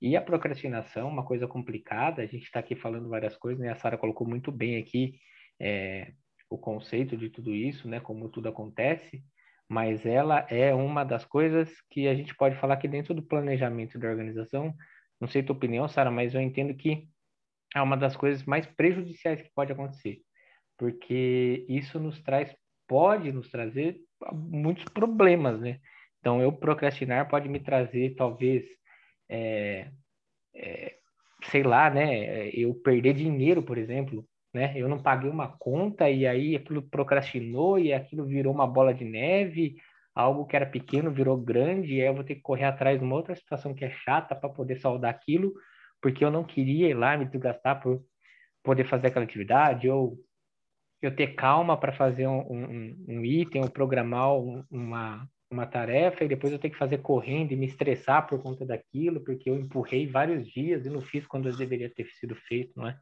E 0.00 0.16
a 0.16 0.22
procrastinação, 0.22 1.08
uma 1.08 1.24
coisa 1.24 1.46
complicada, 1.46 2.22
a 2.22 2.26
gente 2.26 2.44
está 2.44 2.60
aqui 2.60 2.74
falando 2.74 3.08
várias 3.08 3.36
coisas, 3.36 3.60
né? 3.60 3.70
A 3.70 3.76
Sara 3.76 3.98
colocou 3.98 4.26
muito 4.26 4.50
bem 4.50 4.78
aqui 4.78 5.18
é, 5.60 6.12
o 6.48 6.56
conceito 6.56 7.16
de 7.16 7.28
tudo 7.28 7.54
isso, 7.54 7.88
né? 7.88 8.00
Como 8.00 8.28
tudo 8.28 8.48
acontece 8.48 9.22
mas 9.70 10.04
ela 10.04 10.44
é 10.50 10.74
uma 10.74 11.04
das 11.04 11.24
coisas 11.24 11.70
que 11.88 12.08
a 12.08 12.14
gente 12.14 12.34
pode 12.34 12.56
falar 12.56 12.76
que 12.76 12.88
dentro 12.88 13.14
do 13.14 13.22
planejamento 13.22 14.00
da 14.00 14.08
organização, 14.08 14.74
não 15.20 15.28
sei 15.28 15.44
tua 15.44 15.54
opinião, 15.54 15.86
Sara, 15.86 16.10
mas 16.10 16.34
eu 16.34 16.40
entendo 16.40 16.74
que 16.74 17.08
é 17.72 17.80
uma 17.80 17.96
das 17.96 18.16
coisas 18.16 18.42
mais 18.44 18.66
prejudiciais 18.66 19.40
que 19.40 19.48
pode 19.54 19.70
acontecer, 19.70 20.22
porque 20.76 21.64
isso 21.68 22.00
nos 22.00 22.20
traz, 22.20 22.52
pode 22.88 23.30
nos 23.30 23.48
trazer 23.48 24.00
muitos 24.32 24.84
problemas, 24.86 25.60
né? 25.60 25.78
Então, 26.18 26.42
eu 26.42 26.52
procrastinar 26.52 27.28
pode 27.28 27.48
me 27.48 27.60
trazer, 27.60 28.16
talvez, 28.16 28.64
é, 29.30 29.90
é, 30.54 30.96
sei 31.44 31.62
lá, 31.62 31.88
né? 31.88 32.48
Eu 32.50 32.74
perder 32.74 33.14
dinheiro, 33.14 33.62
por 33.62 33.78
exemplo, 33.78 34.26
né? 34.52 34.72
Eu 34.76 34.88
não 34.88 35.02
paguei 35.02 35.30
uma 35.30 35.48
conta 35.58 36.10
e 36.10 36.26
aí 36.26 36.56
aquilo 36.56 36.82
procrastinou 36.82 37.78
e 37.78 37.92
aquilo 37.92 38.26
virou 38.26 38.52
uma 38.52 38.66
bola 38.66 38.92
de 38.92 39.04
neve, 39.04 39.76
algo 40.14 40.46
que 40.46 40.56
era 40.56 40.66
pequeno 40.66 41.10
virou 41.12 41.36
grande 41.36 41.94
e 41.94 42.00
aí 42.00 42.08
eu 42.08 42.14
vou 42.14 42.24
ter 42.24 42.34
que 42.34 42.42
correr 42.42 42.64
atrás 42.64 42.98
de 42.98 43.04
uma 43.04 43.16
outra 43.16 43.34
situação 43.34 43.74
que 43.74 43.84
é 43.84 43.90
chata 43.90 44.34
para 44.34 44.48
poder 44.50 44.76
saldar 44.80 45.10
aquilo, 45.10 45.52
porque 46.02 46.24
eu 46.24 46.30
não 46.30 46.44
queria 46.44 46.88
ir 46.88 46.94
lá 46.94 47.16
me 47.16 47.26
desgastar 47.26 47.80
por 47.80 48.02
poder 48.62 48.84
fazer 48.84 49.08
aquela 49.08 49.24
atividade 49.24 49.88
ou 49.88 50.18
eu 51.02 51.14
ter 51.14 51.28
calma 51.34 51.78
para 51.78 51.92
fazer 51.92 52.26
um, 52.26 52.40
um, 52.40 53.04
um, 53.08 53.24
item 53.24 53.62
ou 53.62 53.70
programar 53.70 54.34
uma, 54.70 55.26
uma 55.50 55.66
tarefa 55.66 56.24
e 56.24 56.28
depois 56.28 56.52
eu 56.52 56.58
ter 56.58 56.70
que 56.70 56.78
fazer 56.78 56.98
correndo 56.98 57.52
e 57.52 57.56
me 57.56 57.66
estressar 57.66 58.26
por 58.26 58.40
conta 58.42 58.64
daquilo, 58.64 59.20
porque 59.20 59.50
eu 59.50 59.56
empurrei 59.56 60.06
vários 60.06 60.46
dias 60.48 60.86
e 60.86 60.90
não 60.90 61.00
fiz 61.00 61.26
quando 61.26 61.54
deveria 61.56 61.92
ter 61.92 62.06
sido 62.12 62.34
feito, 62.34 62.72
não 62.76 62.86
é? 62.86 62.96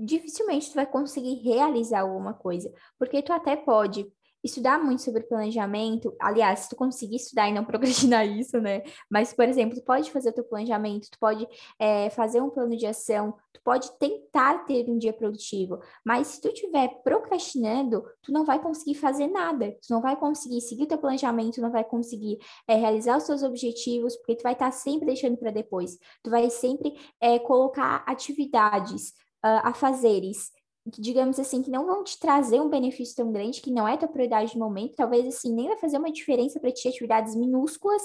dificilmente 0.00 0.70
tu 0.70 0.74
vai 0.74 0.86
conseguir 0.86 1.34
realizar 1.42 2.00
alguma 2.00 2.32
coisa, 2.32 2.72
porque 2.98 3.22
tu 3.22 3.32
até 3.32 3.54
pode 3.54 4.06
estudar 4.42 4.82
muito 4.82 5.02
sobre 5.02 5.22
planejamento, 5.22 6.14
aliás, 6.20 6.60
se 6.60 6.70
tu 6.70 6.76
conseguir 6.76 7.16
estudar 7.16 7.48
e 7.48 7.52
não 7.52 7.64
procrastinar 7.66 8.26
isso, 8.26 8.60
né? 8.60 8.82
Mas, 9.10 9.32
por 9.32 9.44
exemplo, 9.44 9.76
tu 9.76 9.84
pode 9.84 10.10
fazer 10.10 10.30
o 10.30 10.32
teu 10.32 10.44
planejamento, 10.44 11.10
tu 11.10 11.18
pode 11.18 11.46
é, 11.78 12.10
fazer 12.10 12.40
um 12.40 12.50
plano 12.50 12.76
de 12.76 12.86
ação, 12.86 13.34
tu 13.52 13.60
pode 13.62 13.90
tentar 13.98 14.64
ter 14.64 14.88
um 14.88 14.98
dia 14.98 15.12
produtivo, 15.12 15.80
mas 16.04 16.28
se 16.28 16.40
tu 16.40 16.48
estiver 16.48 16.88
procrastinando, 17.02 18.04
tu 18.22 18.32
não 18.32 18.44
vai 18.44 18.60
conseguir 18.60 18.94
fazer 18.94 19.26
nada, 19.28 19.76
tu 19.82 19.92
não 19.92 20.00
vai 20.00 20.16
conseguir 20.16 20.60
seguir 20.60 20.84
o 20.84 20.88
teu 20.88 20.98
planejamento, 20.98 21.60
não 21.60 21.70
vai 21.70 21.84
conseguir 21.84 22.38
é, 22.66 22.74
realizar 22.74 23.16
os 23.16 23.24
seus 23.24 23.42
objetivos, 23.42 24.16
porque 24.16 24.36
tu 24.36 24.42
vai 24.42 24.52
estar 24.52 24.70
sempre 24.70 25.06
deixando 25.06 25.36
para 25.36 25.50
depois, 25.50 25.98
tu 26.22 26.30
vai 26.30 26.48
sempre 26.50 26.94
é, 27.20 27.38
colocar 27.38 28.02
atividades 28.06 29.14
uh, 29.44 29.60
a 29.64 29.74
fazeres 29.74 30.50
que, 30.50 30.59
digamos 30.86 31.38
assim, 31.38 31.62
que 31.62 31.70
não 31.70 31.86
vão 31.86 32.02
te 32.02 32.18
trazer 32.18 32.60
um 32.60 32.68
benefício 32.68 33.16
tão 33.16 33.30
grande, 33.30 33.60
que 33.60 33.70
não 33.70 33.86
é 33.86 33.96
tua 33.96 34.08
prioridade 34.08 34.56
no 34.58 34.64
momento, 34.64 34.96
talvez, 34.96 35.26
assim, 35.26 35.54
nem 35.54 35.68
vai 35.68 35.76
fazer 35.76 35.98
uma 35.98 36.10
diferença 36.10 36.58
para 36.58 36.72
ti, 36.72 36.88
atividades 36.88 37.36
minúsculas, 37.36 38.02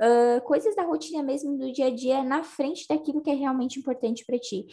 uh, 0.00 0.40
coisas 0.44 0.74
da 0.74 0.82
rotina 0.82 1.22
mesmo 1.22 1.56
do 1.56 1.72
dia 1.72 1.86
a 1.86 1.94
dia, 1.94 2.22
na 2.22 2.42
frente 2.42 2.86
daquilo 2.88 3.20
que 3.20 3.30
é 3.30 3.34
realmente 3.34 3.78
importante 3.78 4.24
para 4.24 4.38
ti 4.38 4.66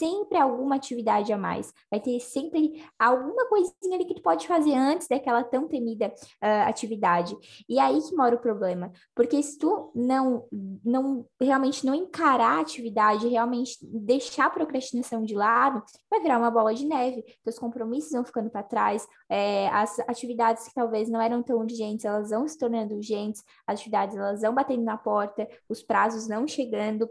sempre 0.00 0.38
alguma 0.38 0.76
atividade 0.76 1.30
a 1.30 1.36
mais, 1.36 1.72
vai 1.90 2.00
ter 2.00 2.18
sempre 2.20 2.82
alguma 2.98 3.46
coisinha 3.48 3.94
ali 3.94 4.06
que 4.06 4.14
tu 4.14 4.22
pode 4.22 4.48
fazer 4.48 4.74
antes 4.74 5.06
daquela 5.06 5.44
tão 5.44 5.68
temida 5.68 6.08
uh, 6.08 6.68
atividade. 6.68 7.36
E 7.68 7.78
é 7.78 7.82
aí 7.82 8.00
que 8.00 8.16
mora 8.16 8.34
o 8.34 8.40
problema, 8.40 8.90
porque 9.14 9.42
se 9.42 9.58
tu 9.58 9.92
não, 9.94 10.46
não 10.82 11.26
realmente 11.38 11.84
não 11.84 11.94
encarar 11.94 12.56
a 12.56 12.60
atividade, 12.60 13.28
realmente 13.28 13.76
deixar 13.82 14.46
a 14.46 14.50
procrastinação 14.50 15.22
de 15.22 15.34
lado, 15.34 15.82
vai 16.08 16.20
virar 16.20 16.38
uma 16.38 16.50
bola 16.50 16.72
de 16.72 16.86
neve, 16.86 17.22
teus 17.44 17.58
compromissos 17.58 18.12
vão 18.12 18.24
ficando 18.24 18.48
para 18.48 18.62
trás, 18.62 19.06
é, 19.28 19.68
as 19.68 19.98
atividades 20.00 20.66
que 20.66 20.74
talvez 20.74 21.10
não 21.10 21.20
eram 21.20 21.42
tão 21.42 21.58
urgentes, 21.58 22.06
elas 22.06 22.30
vão 22.30 22.48
se 22.48 22.56
tornando 22.56 22.94
urgentes, 22.94 23.44
as 23.66 23.78
atividades 23.78 24.16
elas 24.16 24.40
vão 24.40 24.54
batendo 24.54 24.82
na 24.82 24.96
porta, 24.96 25.46
os 25.68 25.82
prazos 25.82 26.26
não 26.26 26.46
chegando, 26.46 27.06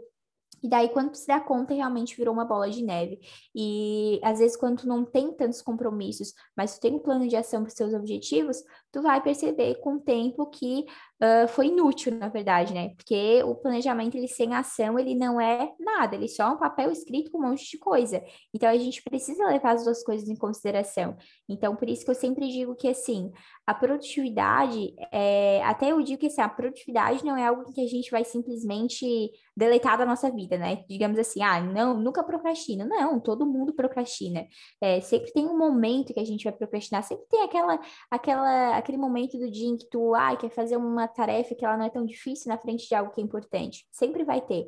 e 0.62 0.68
daí, 0.68 0.88
quando 0.90 1.10
tu 1.10 1.16
se 1.16 1.26
dá 1.26 1.40
conta, 1.40 1.74
realmente 1.74 2.16
virou 2.16 2.34
uma 2.34 2.44
bola 2.44 2.70
de 2.70 2.82
neve. 2.82 3.18
E 3.54 4.20
às 4.22 4.38
vezes, 4.38 4.56
quando 4.56 4.82
tu 4.82 4.88
não 4.88 5.04
tem 5.04 5.32
tantos 5.32 5.62
compromissos, 5.62 6.34
mas 6.56 6.76
tu 6.76 6.80
tem 6.80 6.94
um 6.94 6.98
plano 6.98 7.26
de 7.26 7.36
ação 7.36 7.62
para 7.62 7.68
os 7.68 7.74
seus 7.74 7.94
objetivos, 7.94 8.62
tu 8.92 9.00
vai 9.02 9.22
perceber 9.22 9.76
com 9.76 9.94
o 9.94 10.00
tempo 10.00 10.46
que 10.46 10.86
uh, 11.22 11.48
foi 11.48 11.66
inútil, 11.66 12.14
na 12.14 12.28
verdade, 12.28 12.72
né? 12.72 12.90
Porque 12.96 13.42
o 13.44 13.54
planejamento, 13.54 14.16
ele 14.16 14.28
sem 14.28 14.54
ação, 14.54 14.98
ele 14.98 15.14
não 15.14 15.40
é 15.40 15.72
nada, 15.78 16.16
ele 16.16 16.28
só 16.28 16.44
é 16.44 16.50
um 16.50 16.58
papel 16.58 16.90
escrito 16.90 17.30
com 17.30 17.38
um 17.38 17.48
monte 17.48 17.70
de 17.70 17.78
coisa. 17.78 18.22
Então, 18.54 18.68
a 18.68 18.76
gente 18.76 19.02
precisa 19.02 19.46
levar 19.46 19.72
as 19.72 19.84
duas 19.84 20.02
coisas 20.02 20.28
em 20.28 20.36
consideração. 20.36 21.16
Então, 21.48 21.76
por 21.76 21.88
isso 21.88 22.04
que 22.04 22.10
eu 22.10 22.14
sempre 22.14 22.48
digo 22.48 22.74
que, 22.74 22.88
assim, 22.88 23.30
a 23.66 23.74
produtividade, 23.74 24.94
é... 25.12 25.62
até 25.64 25.92
eu 25.92 26.02
digo 26.02 26.20
que, 26.20 26.26
assim, 26.26 26.40
a 26.40 26.48
produtividade 26.48 27.24
não 27.24 27.36
é 27.36 27.46
algo 27.46 27.72
que 27.72 27.82
a 27.82 27.86
gente 27.86 28.10
vai 28.10 28.24
simplesmente 28.24 29.30
deletar 29.56 29.98
da 29.98 30.06
nossa 30.06 30.30
vida, 30.30 30.56
né? 30.56 30.84
Digamos 30.88 31.18
assim, 31.18 31.42
ah, 31.42 31.60
não, 31.60 31.94
nunca 31.94 32.24
procrastina. 32.24 32.86
Não, 32.86 33.20
todo 33.20 33.46
mundo 33.46 33.74
procrastina. 33.74 34.46
É, 34.80 35.00
sempre 35.00 35.32
tem 35.32 35.46
um 35.46 35.58
momento 35.58 36.14
que 36.14 36.20
a 36.20 36.24
gente 36.24 36.44
vai 36.44 36.52
procrastinar, 36.52 37.02
sempre 37.02 37.26
tem 37.28 37.42
aquela, 37.42 37.78
aquela, 38.10 38.76
aquele 38.76 38.96
momento 38.96 39.38
do 39.38 39.50
dia 39.50 39.68
em 39.68 39.76
que 39.76 39.88
tu, 39.90 40.14
ah, 40.14 40.34
quer 40.36 40.50
fazer 40.50 40.76
uma 40.76 41.09
tarefa 41.10 41.54
que 41.54 41.64
ela 41.64 41.76
não 41.76 41.84
é 41.84 41.90
tão 41.90 42.04
difícil 42.04 42.48
na 42.48 42.58
frente 42.58 42.88
de 42.88 42.94
algo 42.94 43.12
que 43.12 43.20
é 43.20 43.24
importante. 43.24 43.86
Sempre 43.90 44.24
vai 44.24 44.40
ter. 44.40 44.66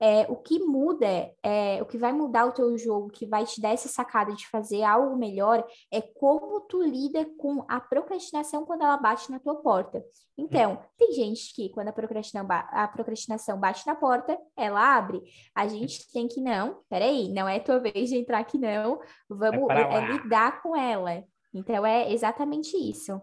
É, 0.00 0.22
o 0.28 0.36
que 0.36 0.58
muda, 0.58 1.32
é, 1.42 1.80
o 1.80 1.86
que 1.86 1.96
vai 1.96 2.12
mudar 2.12 2.46
o 2.46 2.52
teu 2.52 2.76
jogo, 2.76 3.10
que 3.10 3.26
vai 3.26 3.44
te 3.44 3.60
dar 3.60 3.70
essa 3.70 3.88
sacada 3.88 4.34
de 4.34 4.46
fazer 4.48 4.82
algo 4.82 5.16
melhor, 5.16 5.64
é 5.90 6.00
como 6.02 6.60
tu 6.62 6.82
lida 6.82 7.24
com 7.38 7.64
a 7.68 7.80
procrastinação 7.80 8.66
quando 8.66 8.82
ela 8.82 8.96
bate 8.96 9.30
na 9.30 9.38
tua 9.38 9.54
porta. 9.56 10.04
Então, 10.36 10.82
tem 10.98 11.12
gente 11.12 11.54
que 11.54 11.70
quando 11.70 11.88
a 11.88 11.92
procrastinação, 11.92 12.46
a 12.50 12.88
procrastinação 12.88 13.58
bate 13.58 13.86
na 13.86 13.94
porta, 13.94 14.36
ela 14.56 14.96
abre. 14.96 15.22
A 15.54 15.68
gente 15.68 16.10
tem 16.12 16.26
que 16.26 16.40
não, 16.40 16.80
peraí, 16.88 17.32
não 17.32 17.48
é 17.48 17.60
tua 17.60 17.78
vez 17.78 18.10
de 18.10 18.16
entrar 18.16 18.40
aqui 18.40 18.58
não, 18.58 19.00
vamos 19.28 19.70
é, 19.70 19.80
é 19.80 20.12
lidar 20.12 20.60
com 20.60 20.76
ela. 20.76 21.24
Então, 21.54 21.86
é 21.86 22.12
exatamente 22.12 22.76
isso. 22.76 23.22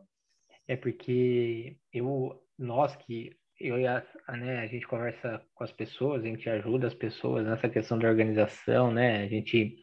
É 0.68 0.78
porque 0.78 1.76
eu, 1.92 2.41
nós 2.62 2.96
que 2.96 3.36
eu 3.60 3.80
e 3.80 3.86
a, 3.86 4.04
né, 4.30 4.60
a 4.60 4.68
gente 4.68 4.88
conversa 4.88 5.42
com 5.54 5.64
as 5.64 5.72
pessoas, 5.72 6.24
a 6.24 6.28
gente 6.28 6.50
ajuda 6.50 6.88
as 6.88 6.94
pessoas 6.94 7.46
nessa 7.46 7.70
questão 7.70 7.98
da 7.98 8.08
organização, 8.08 8.92
né? 8.92 9.24
A 9.24 9.28
gente 9.28 9.76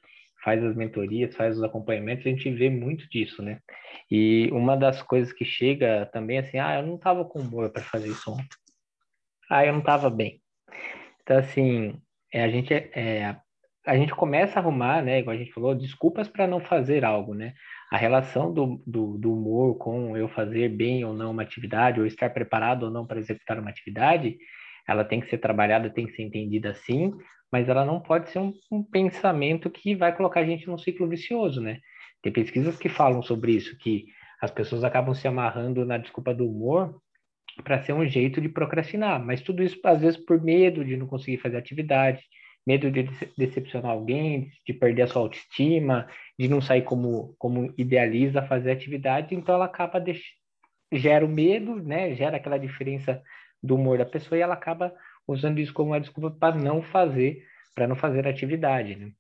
faz 0.43 0.63
as 0.65 0.75
mentorias, 0.75 1.35
faz 1.35 1.57
os 1.57 1.63
acompanhamentos, 1.63 2.27
a 2.27 2.31
gente 2.31 2.51
vê 2.51 2.71
muito 2.71 3.09
disso, 3.09 3.43
né? 3.43 3.61
E 4.11 4.49
uma 4.53 4.77
das 4.77 5.03
coisas 5.03 5.33
que 5.33 5.45
chega 5.45 6.07
também 6.13 6.39
assim, 6.39 6.59
ah, 6.59 6.77
eu 6.77 6.87
não 6.87 6.97
estava 6.97 7.25
com 7.25 7.41
humor 7.41 7.71
para 7.71 7.83
fazer 7.83 8.09
isso 8.09 8.33
ontem. 8.33 8.49
Ah, 9.51 9.65
eu 9.65 9.73
não 9.73 9.81
estava 9.81 10.11
bem. 10.11 10.41
Então 11.23 11.39
assim, 11.39 12.01
é, 12.33 12.43
a 12.43 12.49
gente 12.49 12.73
é, 12.75 13.37
a 13.87 13.97
gente 13.97 14.15
começa 14.15 14.59
a 14.59 14.63
arrumar, 14.63 15.03
né? 15.03 15.21
Igual 15.21 15.35
a 15.35 15.39
gente 15.39 15.53
falou, 15.53 15.75
desculpas 15.75 16.29
para 16.29 16.47
não 16.47 16.61
fazer 16.61 17.05
algo, 17.05 17.35
né? 17.35 17.55
A 17.91 17.97
relação 17.97 18.53
do, 18.53 18.83
do, 18.87 19.17
do, 19.19 19.33
humor 19.33 19.77
com 19.79 20.17
eu 20.17 20.29
fazer 20.29 20.69
bem 20.69 21.05
ou 21.05 21.15
não 21.15 21.31
uma 21.31 21.43
atividade, 21.43 22.01
ou 22.01 22.07
estar 22.07 22.31
preparado 22.31 22.85
ou 22.85 22.91
não 22.91 23.07
para 23.07 23.19
executar 23.19 23.59
uma 23.59 23.71
atividade, 23.71 24.37
ela 24.87 25.05
tem 25.05 25.21
que 25.21 25.29
ser 25.29 25.39
trabalhada, 25.39 25.91
tem 25.91 26.07
que 26.07 26.13
ser 26.13 26.23
entendida 26.23 26.71
assim, 26.71 27.13
mas 27.51 27.69
ela 27.69 27.85
não 27.85 28.01
pode 28.01 28.31
ser 28.31 28.41
um, 28.41 28.53
um 28.71 28.83
pensamento 28.83 29.71
que 29.71 29.95
vai 29.95 30.15
colocar 30.15 30.41
a 30.41 30.45
gente 30.45 30.67
num 30.67 30.79
ciclo 30.79 31.09
vicioso, 31.09 31.61
né? 31.61 31.79
Tem 32.23 32.33
pesquisas 32.33 32.77
que 32.77 32.89
falam 32.89 33.23
sobre 33.23 33.53
isso, 33.53 33.77
que 33.79 34.07
as 34.41 34.51
pessoas 34.51 34.85
acabam 34.85 35.15
se 35.15 35.27
amarrando 35.27 35.85
na 35.85 35.99
desculpa 35.99 36.35
do 36.35 36.49
humor 36.49 37.01
para 37.65 37.83
ser 37.83 37.93
um 37.93 38.07
jeito 38.07 38.41
de 38.41 38.49
procrastinar, 38.49 39.25
mas 39.25 39.41
tudo 39.41 39.63
isso 39.63 39.79
às 39.85 40.01
vezes 40.01 40.17
por 40.17 40.43
medo 40.43 40.85
de 40.85 40.97
não 40.97 41.07
conseguir 41.07 41.39
fazer 41.39 41.57
atividade, 41.57 42.23
medo 42.69 42.91
de 42.91 43.09
decepcionar 43.35 43.93
alguém, 43.93 44.53
de 44.67 44.75
perder 44.75 45.03
a 45.03 45.07
sua 45.07 45.23
autoestima, 45.23 46.07
de 46.39 46.49
não 46.49 46.61
sair 46.61 46.83
como, 46.83 47.35
como 47.39 47.73
idealiza 47.79 48.43
fazer 48.43 48.73
atividade, 48.73 49.35
então 49.35 49.55
ela 49.55 49.65
acaba 49.65 49.99
gera 50.93 51.25
o 51.25 51.29
medo, 51.29 51.83
né? 51.83 52.15
Gera 52.15 52.37
aquela 52.37 52.59
diferença 52.59 53.23
do 53.63 53.75
humor 53.75 53.97
da 53.97 54.05
pessoa 54.05 54.39
e 54.39 54.43
ela 54.43 54.53
acaba 54.53 54.95
usando 55.27 55.59
isso 55.59 55.73
como 55.73 55.93
uma 55.93 56.01
desculpa 56.01 56.31
para 56.31 56.57
não 56.57 56.83
fazer, 56.83 57.43
para 57.75 57.87
não 57.87 57.97
fazer 57.97 58.29
atividade, 58.29 58.97
né? 58.97 59.13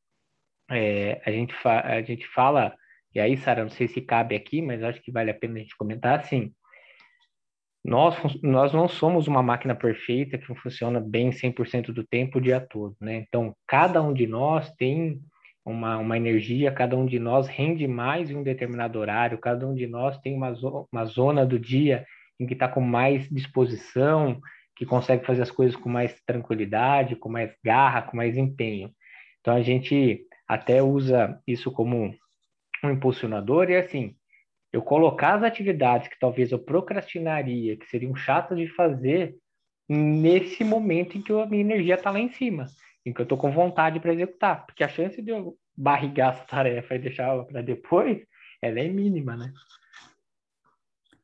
É, 0.71 1.23
a, 1.25 1.31
gente 1.31 1.55
fa... 1.55 1.81
a 1.81 2.02
gente 2.02 2.26
fala, 2.26 2.76
e 3.14 3.19
aí, 3.19 3.35
Sara, 3.38 3.62
não 3.62 3.71
sei 3.71 3.88
se 3.88 4.02
cabe 4.02 4.37
aqui, 4.37 4.61
mas 4.61 4.83
acho 4.83 5.00
que 5.00 5.11
vale 5.11 5.31
a 5.31 5.35
pena 5.35 5.55
a 5.55 5.62
gente 5.62 5.75
comentar 5.75 6.21
assim, 6.21 6.52
nós, 7.85 8.16
nós 8.42 8.73
não 8.73 8.88
somos 8.88 9.26
uma 9.26 9.42
máquina 9.42 9.75
perfeita 9.75 10.37
que 10.37 10.54
funciona 10.54 11.00
bem 11.00 11.30
100% 11.30 11.92
do 11.92 12.04
tempo 12.04 12.38
o 12.38 12.40
dia 12.40 12.61
todo, 12.61 12.97
né? 13.00 13.25
Então, 13.26 13.54
cada 13.66 14.02
um 14.02 14.12
de 14.12 14.26
nós 14.26 14.70
tem 14.73 15.20
uma, 15.64 15.99
uma 15.99 16.16
energia, 16.16 16.73
cada 16.73 16.97
um 16.97 17.06
de 17.06 17.18
nós 17.18 17.47
rende 17.47 17.87
mais 17.87 18.30
em 18.30 18.37
um 18.37 18.42
determinado 18.42 18.99
horário, 18.99 19.38
cada 19.38 19.66
um 19.66 19.75
de 19.75 19.87
nós 19.87 20.18
tem 20.18 20.35
uma, 20.35 20.52
zo 20.54 20.88
uma 20.92 21.04
zona 21.04 21.47
do 21.47 21.58
dia 21.58 22.04
em 22.40 22.47
que 22.47 22.54
está 22.54 22.68
com 22.68 22.80
mais 22.80 23.28
disposição, 23.28 24.40
que 24.76 24.87
consegue 24.87 25.26
fazer 25.26 25.42
as 25.42 25.50
coisas 25.50 25.75
com 25.75 25.88
mais 25.88 26.20
tranquilidade, 26.25 27.16
com 27.16 27.28
mais 27.28 27.52
garra, 27.64 28.02
com 28.02 28.16
mais 28.16 28.37
empenho. 28.37 28.92
Então, 29.40 29.54
a 29.54 29.62
gente 29.62 30.25
até 30.47 30.82
usa 30.82 31.40
isso 31.47 31.70
como 31.73 32.14
um 32.85 32.90
impulsionador 32.90 33.70
e, 33.70 33.76
assim, 33.76 34.14
eu 34.72 34.82
colocar 34.82 35.37
as 35.37 35.42
atividades 35.42 36.08
que 36.08 36.18
talvez 36.18 36.52
eu 36.52 36.58
procrastinaria, 36.58 37.76
que 37.76 37.87
seriam 37.87 38.14
chatas 38.14 38.58
de 38.58 38.68
fazer, 38.68 39.37
nesse 39.88 40.62
momento 40.62 41.16
em 41.16 41.22
que 41.22 41.32
a 41.32 41.46
minha 41.46 41.62
energia 41.62 41.94
está 41.94 42.10
lá 42.10 42.18
em 42.18 42.30
cima, 42.32 42.66
em 43.04 43.12
que 43.12 43.20
eu 43.20 43.25
estou 43.25 43.38
com 43.38 43.50
vontade 43.50 43.98
para 44.00 44.12
executar, 44.12 44.66
porque 44.66 44.84
a 44.84 44.88
chance 44.88 45.20
de 45.22 45.30
eu 45.30 45.56
barrigar 45.76 46.34
essa 46.34 46.44
tarefa 46.44 46.94
e 46.94 46.98
deixar 46.98 47.28
ela 47.28 47.44
para 47.44 47.62
depois, 47.62 48.22
ela 48.60 48.80
é 48.80 48.88
mínima, 48.88 49.37
né? 49.37 49.52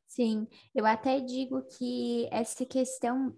Sim, 0.07 0.47
eu 0.73 0.85
até 0.85 1.19
digo 1.19 1.61
que 1.77 2.27
essa 2.31 2.65
questão 2.65 3.35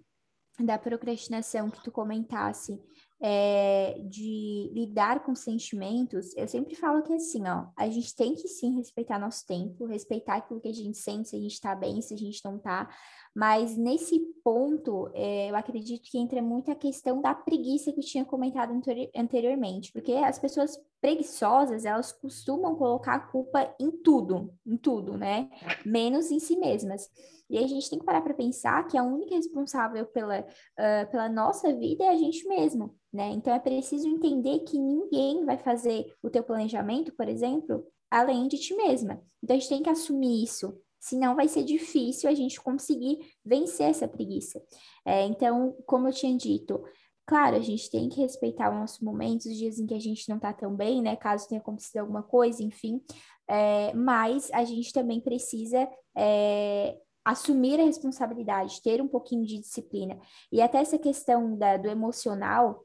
da 0.58 0.78
procrastinação 0.78 1.70
que 1.70 1.82
tu 1.82 1.90
comentasse, 1.90 2.80
é, 3.20 3.98
de 4.04 4.70
lidar 4.72 5.24
com 5.24 5.34
sentimentos, 5.34 6.36
eu 6.36 6.46
sempre 6.46 6.76
falo 6.76 7.02
que 7.02 7.12
assim, 7.12 7.42
ó, 7.48 7.66
a 7.76 7.88
gente 7.88 8.14
tem 8.14 8.34
que 8.34 8.46
sim 8.46 8.76
respeitar 8.76 9.18
nosso 9.18 9.44
tempo, 9.46 9.86
respeitar 9.86 10.36
aquilo 10.36 10.60
que 10.60 10.68
a 10.68 10.74
gente 10.74 10.96
sente, 10.98 11.28
se 11.28 11.36
a 11.36 11.40
gente 11.40 11.60
tá 11.60 11.74
bem, 11.74 12.00
se 12.00 12.14
a 12.14 12.16
gente 12.16 12.44
não 12.44 12.58
tá, 12.58 12.88
mas 13.34 13.76
nesse 13.76 14.20
ponto, 14.44 15.10
é, 15.14 15.50
eu 15.50 15.56
acredito 15.56 16.08
que 16.10 16.18
entra 16.18 16.40
muito 16.40 16.70
a 16.70 16.76
questão 16.76 17.20
da 17.20 17.34
preguiça 17.34 17.92
que 17.92 18.00
eu 18.00 18.04
tinha 18.04 18.24
comentado 18.24 18.72
anteriormente, 19.14 19.92
porque 19.92 20.12
as 20.12 20.38
pessoas 20.38 20.78
preguiçosas, 21.00 21.84
elas 21.84 22.12
costumam 22.12 22.76
colocar 22.76 23.14
a 23.14 23.20
culpa 23.20 23.74
em 23.78 23.90
tudo, 23.90 24.52
em 24.66 24.76
tudo, 24.76 25.16
né? 25.16 25.48
Menos 25.84 26.30
em 26.30 26.38
si 26.38 26.56
mesmas. 26.56 27.08
E 27.50 27.56
a 27.56 27.66
gente 27.66 27.88
tem 27.88 27.98
que 27.98 28.04
parar 28.04 28.20
para 28.20 28.34
pensar 28.34 28.86
que 28.86 28.98
a 28.98 29.02
única 29.02 29.34
responsável 29.34 30.04
pela, 30.06 30.40
uh, 30.40 31.10
pela 31.10 31.28
nossa 31.28 31.72
vida 31.72 32.04
é 32.04 32.08
a 32.08 32.16
gente 32.16 32.46
mesmo, 32.46 32.94
né? 33.12 33.30
Então 33.30 33.54
é 33.54 33.58
preciso 33.58 34.06
entender 34.06 34.60
que 34.60 34.78
ninguém 34.78 35.44
vai 35.44 35.56
fazer 35.56 36.12
o 36.22 36.28
teu 36.28 36.42
planejamento, 36.42 37.12
por 37.16 37.28
exemplo, 37.28 37.86
além 38.10 38.48
de 38.48 38.58
ti 38.58 38.74
mesma. 38.74 39.22
Então 39.42 39.56
a 39.56 39.58
gente 39.58 39.68
tem 39.68 39.82
que 39.82 39.90
assumir 39.90 40.42
isso. 40.42 40.78
Senão 41.00 41.36
vai 41.36 41.46
ser 41.46 41.62
difícil 41.62 42.28
a 42.28 42.34
gente 42.34 42.60
conseguir 42.60 43.18
vencer 43.44 43.88
essa 43.88 44.08
preguiça. 44.08 44.60
É, 45.06 45.24
então, 45.24 45.76
como 45.86 46.08
eu 46.08 46.12
tinha 46.12 46.36
dito, 46.36 46.82
Claro, 47.28 47.56
a 47.56 47.60
gente 47.60 47.90
tem 47.90 48.08
que 48.08 48.22
respeitar 48.22 48.70
os 48.70 48.78
nossos 48.78 49.00
momentos, 49.00 49.44
os 49.44 49.54
dias 49.54 49.78
em 49.78 49.86
que 49.86 49.92
a 49.92 50.00
gente 50.00 50.26
não 50.30 50.38
tá 50.38 50.50
tão 50.50 50.74
bem, 50.74 51.02
né? 51.02 51.14
Caso 51.14 51.46
tenha 51.46 51.60
acontecido 51.60 51.98
alguma 51.98 52.22
coisa, 52.22 52.62
enfim. 52.62 53.02
É, 53.46 53.92
mas 53.92 54.50
a 54.50 54.64
gente 54.64 54.94
também 54.94 55.20
precisa 55.20 55.86
é, 56.16 56.96
assumir 57.22 57.78
a 57.78 57.84
responsabilidade, 57.84 58.80
ter 58.82 59.02
um 59.02 59.06
pouquinho 59.06 59.44
de 59.44 59.58
disciplina. 59.58 60.18
E 60.50 60.62
até 60.62 60.78
essa 60.78 60.98
questão 60.98 61.54
da, 61.54 61.76
do 61.76 61.86
emocional, 61.86 62.82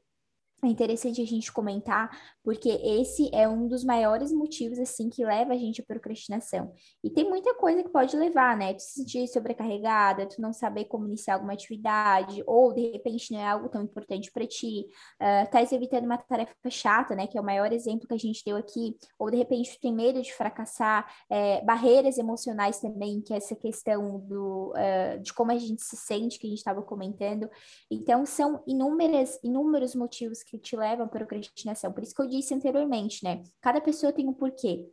é 0.66 0.70
interessante 0.70 1.20
a 1.20 1.26
gente 1.26 1.52
comentar, 1.52 2.10
porque 2.42 2.68
esse 2.68 3.30
é 3.34 3.48
um 3.48 3.66
dos 3.66 3.84
maiores 3.84 4.32
motivos, 4.32 4.78
assim, 4.78 5.08
que 5.08 5.24
leva 5.24 5.52
a 5.54 5.56
gente 5.56 5.80
à 5.80 5.84
procrastinação. 5.84 6.72
E 7.02 7.10
tem 7.10 7.28
muita 7.28 7.54
coisa 7.54 7.82
que 7.82 7.88
pode 7.88 8.16
levar, 8.16 8.56
né? 8.56 8.74
Tu 8.74 8.82
se 8.82 8.92
sentir 9.00 9.28
sobrecarregada, 9.28 10.26
tu 10.26 10.40
não 10.40 10.52
saber 10.52 10.84
como 10.86 11.06
iniciar 11.06 11.34
alguma 11.34 11.52
atividade, 11.52 12.42
ou 12.46 12.72
de 12.72 12.90
repente 12.90 13.32
não 13.32 13.40
é 13.40 13.46
algo 13.46 13.68
tão 13.68 13.82
importante 13.82 14.30
para 14.32 14.46
ti, 14.46 14.86
uh, 15.20 15.50
tá 15.50 15.62
evitando 15.62 16.04
uma 16.04 16.18
tarefa 16.18 16.54
chata, 16.70 17.14
né? 17.14 17.26
Que 17.26 17.38
é 17.38 17.40
o 17.40 17.44
maior 17.44 17.72
exemplo 17.72 18.06
que 18.06 18.14
a 18.14 18.18
gente 18.18 18.42
deu 18.44 18.56
aqui, 18.56 18.96
ou 19.18 19.30
de 19.30 19.36
repente 19.36 19.74
tu 19.74 19.80
tem 19.80 19.92
medo 19.92 20.20
de 20.20 20.32
fracassar, 20.32 21.06
é, 21.30 21.62
barreiras 21.64 22.18
emocionais 22.18 22.78
também, 22.78 23.20
que 23.20 23.32
é 23.32 23.36
essa 23.36 23.56
questão 23.56 24.20
do, 24.20 24.72
uh, 24.72 25.20
de 25.20 25.32
como 25.32 25.50
a 25.50 25.58
gente 25.58 25.82
se 25.82 25.96
sente, 25.96 26.38
que 26.38 26.46
a 26.46 26.50
gente 26.50 26.58
estava 26.58 26.82
comentando. 26.82 27.48
Então, 27.90 28.24
são 28.26 28.62
inúmeras, 28.66 29.38
inúmeros 29.42 29.94
motivos 29.94 30.42
que 30.42 30.53
que 30.58 30.70
te 30.70 30.76
levam 30.76 31.06
à 31.06 31.08
procrastinação. 31.08 31.92
Por 31.92 32.02
isso 32.02 32.14
que 32.14 32.22
eu 32.22 32.28
disse 32.28 32.54
anteriormente, 32.54 33.24
né? 33.24 33.42
Cada 33.60 33.80
pessoa 33.80 34.12
tem 34.12 34.28
um 34.28 34.32
porquê. 34.32 34.88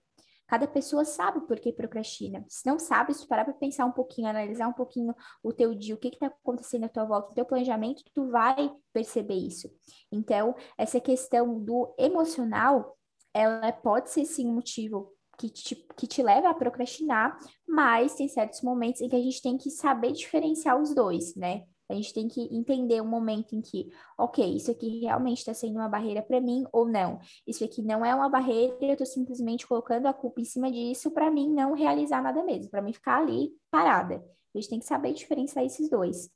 Cada 0.48 0.68
pessoa 0.68 1.06
sabe 1.06 1.41
por 1.48 1.60
que 1.60 1.72
procrastina. 1.72 2.44
Se 2.50 2.65
não 2.65 2.77
sabe, 2.77 3.13
se 3.13 3.25
parar 3.25 3.46
para 3.46 3.53
pensar 3.53 3.86
um 3.86 3.91
pouquinho, 3.91 4.27
analisar 4.27 4.68
um 4.68 4.74
pouquinho 4.74 5.15
o 5.41 5.53
teu 5.53 5.74
dia, 5.74 5.96
o 5.96 5.98
que 5.98 6.10
está 6.10 6.27
acontecendo 6.27 6.86
à 6.86 6.89
tua 6.89 7.06
volta, 7.06 7.32
o 7.32 7.34
teu 7.34 7.46
planejamento, 7.46 8.03
tu 8.13 8.30
vai 8.30 8.70
perceber 8.91 9.36
isso. 9.36 9.72
Então, 10.12 10.53
essa 10.77 11.00
questão 11.00 11.58
do 11.58 11.96
emocional, 11.98 12.98
ela 13.34 13.72
pode 13.72 14.10
ser 14.10 14.25
sim 14.25 14.48
um 14.48 14.56
motivo 14.56 15.13
que 15.38 15.50
te, 15.50 15.75
que 15.96 16.06
te 16.06 16.22
leva 16.22 16.50
a 16.50 16.53
procrastinar, 16.53 17.38
mas 17.65 18.15
tem 18.15 18.27
certos 18.27 18.62
momentos 18.62 19.01
em 19.01 19.08
que 19.08 19.15
a 19.15 19.22
gente 19.22 19.41
tem 19.41 19.58
que 19.58 19.72
saber 19.72 20.12
diferenciar 20.12 20.80
os 20.80 20.94
dois, 20.94 21.34
né? 21.36 21.63
A 21.91 21.95
gente 21.95 22.13
tem 22.13 22.27
que 22.27 22.41
entender 22.55 23.01
um 23.01 23.07
momento 23.07 23.55
em 23.55 23.62
que, 23.62 23.91
ok, 24.17 24.55
isso 24.55 24.71
aqui 24.71 25.01
realmente 25.01 25.39
está 25.39 25.53
sendo 25.53 25.75
uma 25.75 25.89
barreira 25.89 26.21
para 26.21 26.39
mim 26.39 26.63
ou 26.71 26.88
não. 26.88 27.19
Isso 27.45 27.63
aqui 27.63 27.81
não 27.81 28.05
é 28.05 28.13
uma 28.15 28.29
barreira, 28.29 28.77
eu 28.81 28.93
estou 28.93 29.05
simplesmente 29.05 29.67
colocando 29.67 30.07
a 30.07 30.13
culpa 30.13 30.41
em 30.41 30.45
cima 30.45 30.71
disso 30.71 31.12
para 31.12 31.29
mim 31.29 31.53
não 31.53 31.74
realizar 31.74 32.21
nada 32.21 32.43
mesmo, 32.43 32.69
para 32.69 32.81
mim 32.81 32.93
ficar 32.93 33.17
ali 33.17 33.50
parada. 33.69 34.24
A 34.53 34.57
gente 34.57 34.69
tem 34.69 34.79
que 34.79 34.86
saber 34.86 35.13
diferenciar 35.13 35.65
esses 35.65 35.89
dois. 35.89 36.29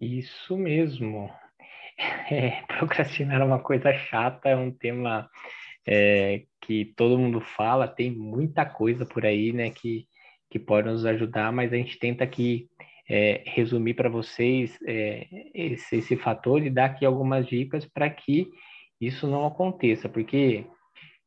Isso 0.00 0.56
mesmo. 0.56 1.30
É, 2.28 2.62
procrastinar 2.66 3.40
é 3.40 3.44
uma 3.44 3.62
coisa 3.62 3.92
chata, 3.92 4.48
é 4.48 4.56
um 4.56 4.72
tema 4.72 5.30
é, 5.86 6.42
que 6.60 6.92
todo 6.96 7.18
mundo 7.18 7.40
fala, 7.40 7.86
tem 7.86 8.10
muita 8.10 8.64
coisa 8.66 9.06
por 9.06 9.24
aí, 9.24 9.52
né, 9.52 9.70
que, 9.70 10.06
que 10.50 10.58
pode 10.58 10.88
nos 10.88 11.04
ajudar, 11.06 11.52
mas 11.52 11.72
a 11.72 11.76
gente 11.76 11.98
tenta 11.98 12.24
aqui 12.24 12.68
é, 13.08 13.42
resumir 13.46 13.94
para 13.94 14.08
vocês 14.08 14.78
é, 14.86 15.26
esse, 15.54 15.96
esse 15.96 16.16
fator 16.16 16.62
e 16.62 16.70
dar 16.70 16.86
aqui 16.86 17.04
algumas 17.04 17.46
dicas 17.46 17.84
para 17.84 18.08
que 18.08 18.48
isso 19.00 19.26
não 19.26 19.46
aconteça, 19.46 20.08
porque 20.08 20.66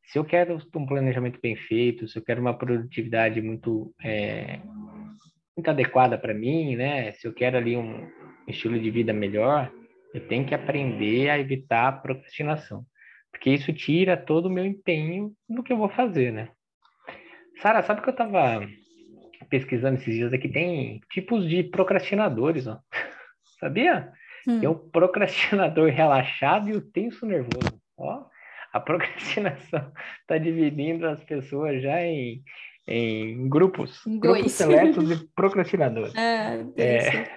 se 0.08 0.18
eu 0.18 0.24
quero 0.24 0.58
um 0.76 0.86
planejamento 0.86 1.40
bem 1.42 1.56
feito, 1.56 2.08
se 2.08 2.18
eu 2.18 2.24
quero 2.24 2.42
uma 2.42 2.58
produtividade 2.58 3.42
muito, 3.42 3.94
é, 4.02 4.60
muito 5.56 5.70
adequada 5.70 6.18
para 6.18 6.34
mim, 6.34 6.78
né? 6.78 7.12
Se 7.12 7.28
eu 7.28 7.34
quero 7.34 7.58
ali 7.58 7.76
um 7.76 8.10
estilo 8.48 8.80
de 8.80 8.90
vida 8.90 9.12
melhor, 9.12 9.72
eu 10.14 10.26
tenho 10.28 10.46
que 10.46 10.56
aprender 10.56 11.30
a 11.30 11.38
evitar 11.38 11.90
a 11.90 11.92
procrastinação, 11.92 12.86
porque 13.30 13.50
isso 13.50 13.74
tira 13.74 14.16
todo 14.16 14.46
o 14.46 14.50
meu 14.50 14.66
empenho 14.66 15.34
no 15.48 15.62
que 15.62 15.74
eu 15.74 15.78
vou 15.78 15.90
fazer, 15.90 16.32
né? 16.32 16.50
Sara, 17.62 17.84
sabe 17.84 18.02
que 18.02 18.08
eu 18.08 18.12
estava 18.12 18.66
pesquisando 19.50 19.96
esses 19.96 20.14
dias 20.14 20.34
aqui, 20.34 20.50
tem 20.50 21.02
tipos 21.12 21.48
de 21.48 21.64
procrastinadores, 21.64 22.68
ó. 22.68 22.80
Sabia? 23.60 24.12
Hum. 24.48 24.60
Tem 24.60 24.70
o 24.70 24.76
procrastinador 24.76 25.90
relaxado 25.90 26.70
e 26.70 26.74
o 26.74 26.82
tenso 26.82 27.26
nervoso. 27.26 27.82
Ó, 27.98 28.26
a 28.72 28.80
procrastinação 28.80 29.92
está 30.22 30.38
dividindo 30.38 31.08
as 31.08 31.24
pessoas 31.24 31.82
já 31.82 32.02
em, 32.02 32.44
em 32.88 33.50
grupos, 33.50 34.02
Dois. 34.06 34.20
grupos 34.20 34.52
seletos 34.52 35.08
de 35.08 35.28
procrastinadores. 35.36 36.14
Ah, 36.18 36.64
é, 36.78 37.28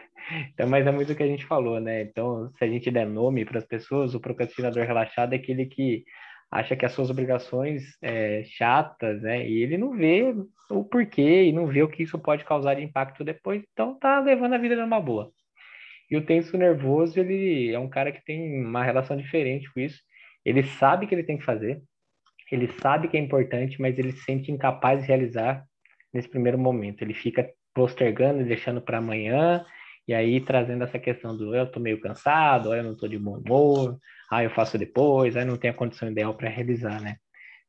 então, 0.53 0.69
mas 0.69 0.87
é 0.87 0.93
muito 0.93 1.13
o 1.13 1.17
que 1.17 1.23
a 1.23 1.27
gente 1.27 1.45
falou, 1.45 1.81
né? 1.81 2.03
Então, 2.03 2.53
se 2.57 2.65
a 2.65 2.69
gente 2.69 2.91
der 2.91 3.07
nome 3.07 3.45
para 3.45 3.59
as 3.59 3.65
pessoas, 3.65 4.15
o 4.15 4.21
procrastinador 4.21 4.85
relaxado 4.85 5.33
é 5.33 5.37
aquele 5.37 5.67
que 5.67 6.05
acha 6.51 6.75
que 6.75 6.85
as 6.85 6.93
suas 6.93 7.11
obrigações 7.11 7.97
é, 8.03 8.43
chatas, 8.45 9.23
né? 9.23 9.49
E 9.49 9.63
ele 9.63 9.79
não 9.79 9.97
vê 9.97 10.35
o 10.69 10.85
porquê 10.85 11.45
e 11.45 11.53
não 11.53 11.67
vê 11.67 11.83
o 11.83 11.89
que 11.89 12.03
isso 12.03 12.19
pode 12.19 12.45
causar 12.45 12.75
de 12.75 12.83
impacto 12.83 13.23
depois, 13.25 13.63
então 13.73 13.99
tá 13.99 14.21
levando 14.21 14.55
a 14.55 14.59
vida 14.59 14.75
numa 14.77 15.01
boa. 15.01 15.31
E 16.11 16.17
o 16.17 16.25
tenso 16.25 16.59
nervoso, 16.59 17.21
ele 17.21 17.73
é 17.73 17.79
um 17.79 17.89
cara 17.89 18.11
que 18.11 18.25
tem 18.25 18.65
uma 18.65 18.83
relação 18.83 19.17
diferente 19.17 19.73
com 19.73 19.79
isso. 19.79 20.01
Ele 20.45 20.63
sabe 20.65 21.07
que 21.07 21.15
ele 21.15 21.23
tem 21.23 21.39
que 21.39 21.45
fazer, 21.45 21.81
ele 22.51 22.67
sabe 22.81 23.07
que 23.09 23.17
é 23.17 23.21
importante, 23.21 23.81
mas 23.81 23.97
ele 23.97 24.11
se 24.13 24.25
sente 24.25 24.51
incapaz 24.51 25.03
de 25.03 25.07
realizar 25.07 25.65
nesse 26.13 26.29
primeiro 26.29 26.59
momento. 26.59 27.03
Ele 27.03 27.15
fica 27.15 27.49
postergando 27.73 28.45
deixando 28.45 28.81
para 28.81 28.99
amanhã, 28.99 29.65
e 30.11 30.15
aí 30.15 30.41
trazendo 30.41 30.83
essa 30.83 30.99
questão 30.99 31.37
do 31.37 31.55
eu 31.55 31.71
tô 31.71 31.79
meio 31.79 32.01
cansado, 32.01 32.75
eu 32.75 32.83
não 32.83 32.97
tô 32.97 33.07
de 33.07 33.17
bom 33.17 33.39
humor, 33.39 33.97
ah, 34.29 34.43
eu 34.43 34.51
faço 34.51 34.77
depois, 34.77 35.37
aí 35.37 35.45
não 35.45 35.57
tenho 35.57 35.73
a 35.73 35.77
condição 35.77 36.11
ideal 36.11 36.35
para 36.35 36.49
realizar, 36.49 37.01
né? 37.01 37.15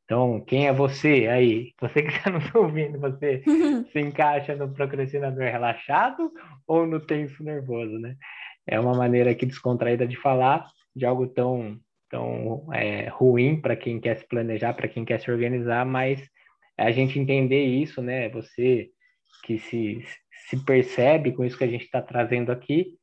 Então, 0.04 0.40
quem 0.44 0.66
é 0.66 0.72
você 0.72 1.28
aí? 1.30 1.72
Você 1.80 2.02
que 2.02 2.08
está 2.08 2.30
nos 2.34 2.52
ouvindo, 2.52 2.98
você 2.98 3.44
se 3.92 4.00
encaixa 4.00 4.56
no 4.56 4.74
procrastinador 4.74 5.44
relaxado 5.44 6.32
ou 6.66 6.84
no 6.84 6.98
tenso 6.98 7.44
nervoso, 7.44 7.96
né? 8.00 8.16
É 8.66 8.80
uma 8.80 8.94
maneira 8.94 9.30
aqui 9.30 9.46
descontraída 9.46 10.04
de 10.04 10.16
falar 10.16 10.66
de 10.96 11.06
algo 11.06 11.28
tão, 11.28 11.78
tão 12.10 12.66
é, 12.72 13.06
ruim 13.08 13.60
para 13.60 13.76
quem 13.76 14.00
quer 14.00 14.16
se 14.16 14.26
planejar, 14.26 14.74
para 14.74 14.88
quem 14.88 15.04
quer 15.04 15.20
se 15.20 15.30
organizar, 15.30 15.86
mas 15.86 16.20
a 16.76 16.90
gente 16.90 17.20
entender 17.20 17.62
isso, 17.62 18.02
né? 18.02 18.28
Você 18.30 18.90
que 19.42 19.58
se, 19.58 20.04
se 20.48 20.64
percebe 20.64 21.32
com 21.32 21.44
isso 21.44 21.56
que 21.56 21.64
a 21.64 21.68
gente 21.68 21.84
está 21.84 22.00
trazendo 22.02 22.50
aqui, 22.52 22.98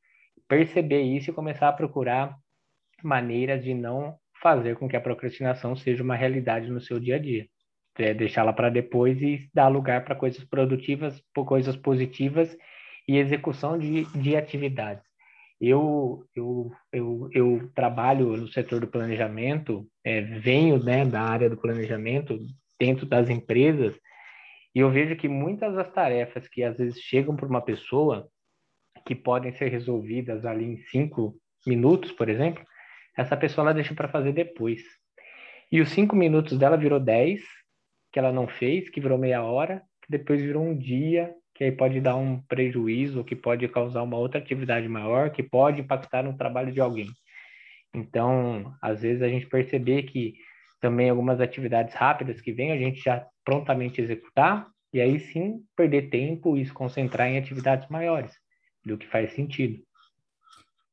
perceber 0.48 1.02
isso 1.02 1.30
e 1.30 1.34
começar 1.34 1.70
a 1.70 1.74
procurar 1.74 2.36
maneiras 3.04 3.64
de 3.64 3.74
não 3.74 4.18
fazer 4.42 4.76
com 4.76 4.88
que 4.88 4.96
a 4.96 5.02
procrastinação 5.02 5.76
seja 5.76 6.04
uma 6.04 6.16
realidade 6.16 6.70
no 6.70 6.82
seu 6.82 7.00
dia 7.00 7.16
a 7.16 7.20
dia. 7.20 7.48
É 7.98 8.14
deixá-la 8.14 8.54
para 8.54 8.70
depois 8.70 9.22
e 9.22 9.50
dar 9.54 9.68
lugar 9.68 10.06
para 10.06 10.16
coisas 10.16 10.44
produtivas, 10.46 11.22
coisas 11.46 11.76
positivas 11.76 12.56
e 13.08 13.18
execução 13.18 13.78
de, 13.78 14.06
de 14.18 14.36
atividades. 14.38 15.04
Eu, 15.60 16.26
eu, 16.34 16.72
eu, 16.94 17.30
eu 17.34 17.72
trabalho 17.76 18.38
no 18.38 18.48
setor 18.48 18.80
do 18.80 18.88
planejamento, 18.88 19.86
é, 20.06 20.22
venho 20.22 20.82
né, 20.82 21.06
da 21.06 21.22
área 21.22 21.50
do 21.50 21.58
planejamento 21.58 22.40
dentro 22.80 23.06
das 23.06 23.30
empresas, 23.30 23.94
e 24.80 24.82
eu 24.82 24.90
vejo 24.90 25.14
que 25.18 25.28
muitas 25.28 25.76
das 25.76 25.92
tarefas 25.92 26.48
que 26.48 26.64
às 26.64 26.78
vezes 26.78 27.02
chegam 27.02 27.36
para 27.36 27.46
uma 27.46 27.62
pessoa, 27.62 28.30
que 29.06 29.14
podem 29.14 29.52
ser 29.52 29.68
resolvidas 29.68 30.46
ali 30.46 30.64
em 30.64 30.78
cinco 30.78 31.36
minutos, 31.68 32.14
por 32.14 32.30
exemplo, 32.30 32.64
essa 33.18 33.36
pessoa 33.36 33.66
ela 33.66 33.74
deixa 33.74 33.94
para 33.94 34.08
fazer 34.08 34.32
depois. 34.32 34.82
E 35.70 35.82
os 35.82 35.90
cinco 35.90 36.16
minutos 36.16 36.58
dela 36.58 36.78
virou 36.78 36.98
dez, 36.98 37.42
que 38.10 38.20
ela 38.20 38.32
não 38.32 38.48
fez, 38.48 38.90
que 38.90 39.02
virou 39.02 39.18
meia 39.18 39.44
hora, 39.44 39.84
que 40.02 40.10
depois 40.10 40.40
virou 40.40 40.64
um 40.64 40.78
dia, 40.78 41.36
que 41.54 41.66
aí 41.66 41.74
pode 41.74 42.00
dar 42.00 42.16
um 42.16 42.42
prejuízo, 42.44 43.26
que 43.26 43.36
pode 43.36 43.68
causar 43.68 44.02
uma 44.02 44.16
outra 44.16 44.40
atividade 44.40 44.88
maior, 44.88 45.30
que 45.30 45.44
pode 45.44 45.82
impactar 45.82 46.24
no 46.24 46.38
trabalho 46.38 46.72
de 46.72 46.80
alguém. 46.80 47.10
Então, 47.94 48.74
às 48.82 49.02
vezes 49.02 49.22
a 49.22 49.28
gente 49.28 49.46
perceber 49.46 50.04
que 50.04 50.36
também 50.80 51.10
algumas 51.10 51.40
atividades 51.42 51.94
rápidas 51.94 52.42
que 52.42 52.52
vem 52.52 52.72
a 52.72 52.78
gente 52.78 53.02
já 53.02 53.26
prontamente 53.44 54.02
executar 54.02 54.68
e 54.94 55.00
aí 55.00 55.20
sim 55.20 55.64
perder 55.76 56.10
tempo 56.10 56.58
e 56.58 56.66
se 56.66 56.74
concentrar 56.74 57.28
em 57.28 57.38
atividades 57.38 57.88
maiores, 57.90 58.34
do 58.84 58.98
que 58.98 59.08
faz 59.08 59.34
sentido. 59.34 59.84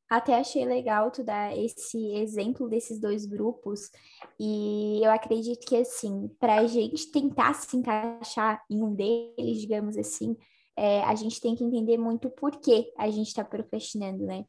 Até 0.09 0.35
achei 0.35 0.65
legal 0.65 1.11
tu 1.11 1.25
dar 1.25 1.57
esse 1.57 2.15
exemplo 2.15 2.69
desses 2.69 3.01
dois 3.01 3.27
grupos, 3.27 3.91
e 4.39 5.01
eu 5.03 5.11
acredito 5.11 5.67
que, 5.67 5.77
assim, 5.77 6.31
para 6.39 6.61
a 6.61 6.67
gente 6.67 7.11
tentar 7.11 7.55
se 7.55 7.77
encaixar 7.77 8.63
em 8.71 8.85
um 8.85 8.95
deles, 8.95 9.61
digamos 9.61 9.97
assim, 9.97 10.37
é, 10.77 11.03
a 11.03 11.15
gente 11.17 11.41
tem 11.41 11.57
que 11.57 11.65
entender 11.65 11.97
muito 11.97 12.31
por 12.31 12.53
que 12.53 12.93
a 12.97 13.11
gente 13.11 13.29
está 13.29 13.43
procrastinando, 13.43 14.25
né? 14.27 14.45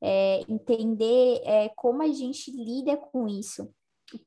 É, 0.00 0.42
entender 0.48 1.40
é, 1.44 1.70
como 1.74 2.02
a 2.02 2.08
gente 2.08 2.50
lida 2.50 2.96
com 2.96 3.26
isso 3.26 3.72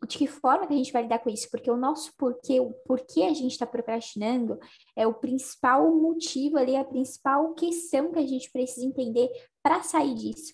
de 0.08 0.18
que 0.18 0.28
forma 0.28 0.68
que 0.68 0.74
a 0.74 0.78
gente 0.78 0.92
vai 0.92 1.04
lidar 1.04 1.20
com 1.20 1.30
isso? 1.30 1.50
Porque 1.50 1.70
o 1.70 1.78
nosso 1.78 2.14
porquê, 2.18 2.60
o 2.60 2.72
porquê 2.86 3.24
a 3.24 3.34
gente 3.34 3.52
está 3.52 3.66
procrastinando 3.66 4.60
é 4.96 5.08
o 5.08 5.14
principal 5.14 5.94
motivo 5.96 6.58
ali, 6.58 6.76
a 6.76 6.84
principal 6.84 7.54
questão 7.54 8.12
que 8.12 8.20
a 8.20 8.26
gente 8.26 8.52
precisa 8.52 8.86
entender 8.86 9.30
para 9.64 9.82
sair 9.82 10.14
disso. 10.14 10.54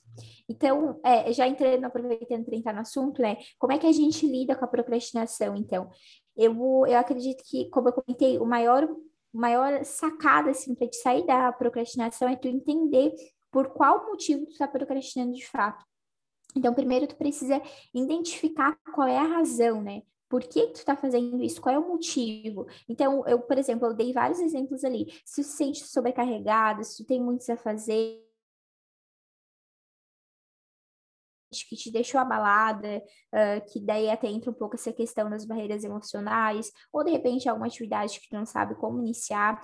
Então, 0.49 0.99
é, 1.03 1.31
já 1.33 1.47
entrando, 1.47 1.85
aproveitando 1.85 2.45
para 2.45 2.55
entrar 2.55 2.73
no 2.73 2.81
assunto, 2.81 3.21
né? 3.21 3.37
Como 3.59 3.73
é 3.73 3.77
que 3.77 3.87
a 3.87 3.91
gente 3.91 4.25
lida 4.25 4.55
com 4.55 4.65
a 4.65 4.67
procrastinação, 4.67 5.55
então? 5.55 5.89
Eu, 6.35 6.85
eu 6.87 6.97
acredito 6.97 7.43
que, 7.45 7.69
como 7.69 7.89
eu 7.89 7.93
comentei, 7.93 8.37
o 8.37 8.45
maior, 8.45 8.87
maior 9.33 9.83
sacada, 9.83 10.51
assim, 10.51 10.73
para 10.75 10.87
te 10.87 10.97
sair 10.97 11.25
da 11.25 11.51
procrastinação 11.51 12.29
é 12.29 12.35
tu 12.35 12.47
entender 12.47 13.13
por 13.51 13.69
qual 13.69 14.05
motivo 14.05 14.45
tu 14.45 14.51
está 14.51 14.67
procrastinando 14.67 15.33
de 15.33 15.45
fato. 15.47 15.83
Então, 16.55 16.73
primeiro 16.73 17.07
tu 17.07 17.15
precisa 17.15 17.61
identificar 17.93 18.77
qual 18.93 19.07
é 19.07 19.17
a 19.17 19.23
razão, 19.23 19.81
né? 19.81 20.01
Por 20.29 20.41
que 20.43 20.67
tu 20.67 20.75
está 20.75 20.95
fazendo 20.95 21.41
isso? 21.41 21.61
Qual 21.61 21.73
é 21.73 21.79
o 21.79 21.87
motivo? 21.87 22.67
Então, 22.89 23.25
eu, 23.27 23.39
por 23.39 23.57
exemplo, 23.57 23.87
eu 23.87 23.93
dei 23.93 24.11
vários 24.11 24.39
exemplos 24.39 24.83
ali. 24.83 25.05
Se 25.23 25.41
tu 25.41 25.47
se 25.47 25.55
sente 25.55 25.85
sobrecarregado, 25.85 26.83
se 26.83 26.97
tu 26.97 27.07
tem 27.07 27.21
muitos 27.21 27.49
a 27.49 27.55
fazer, 27.55 28.27
que 31.69 31.75
te 31.75 31.91
deixou 31.91 32.19
abalada, 32.19 33.01
uh, 33.33 33.71
que 33.71 33.79
daí 33.79 34.09
até 34.09 34.27
entra 34.27 34.51
um 34.51 34.53
pouco 34.53 34.75
essa 34.75 34.91
questão 34.91 35.29
das 35.29 35.45
barreiras 35.45 35.83
emocionais, 35.83 36.71
ou 36.91 37.03
de 37.03 37.11
repente 37.11 37.47
alguma 37.47 37.67
atividade 37.67 38.19
que 38.19 38.29
tu 38.29 38.35
não 38.35 38.45
sabe 38.45 38.75
como 38.75 38.99
iniciar. 38.99 39.61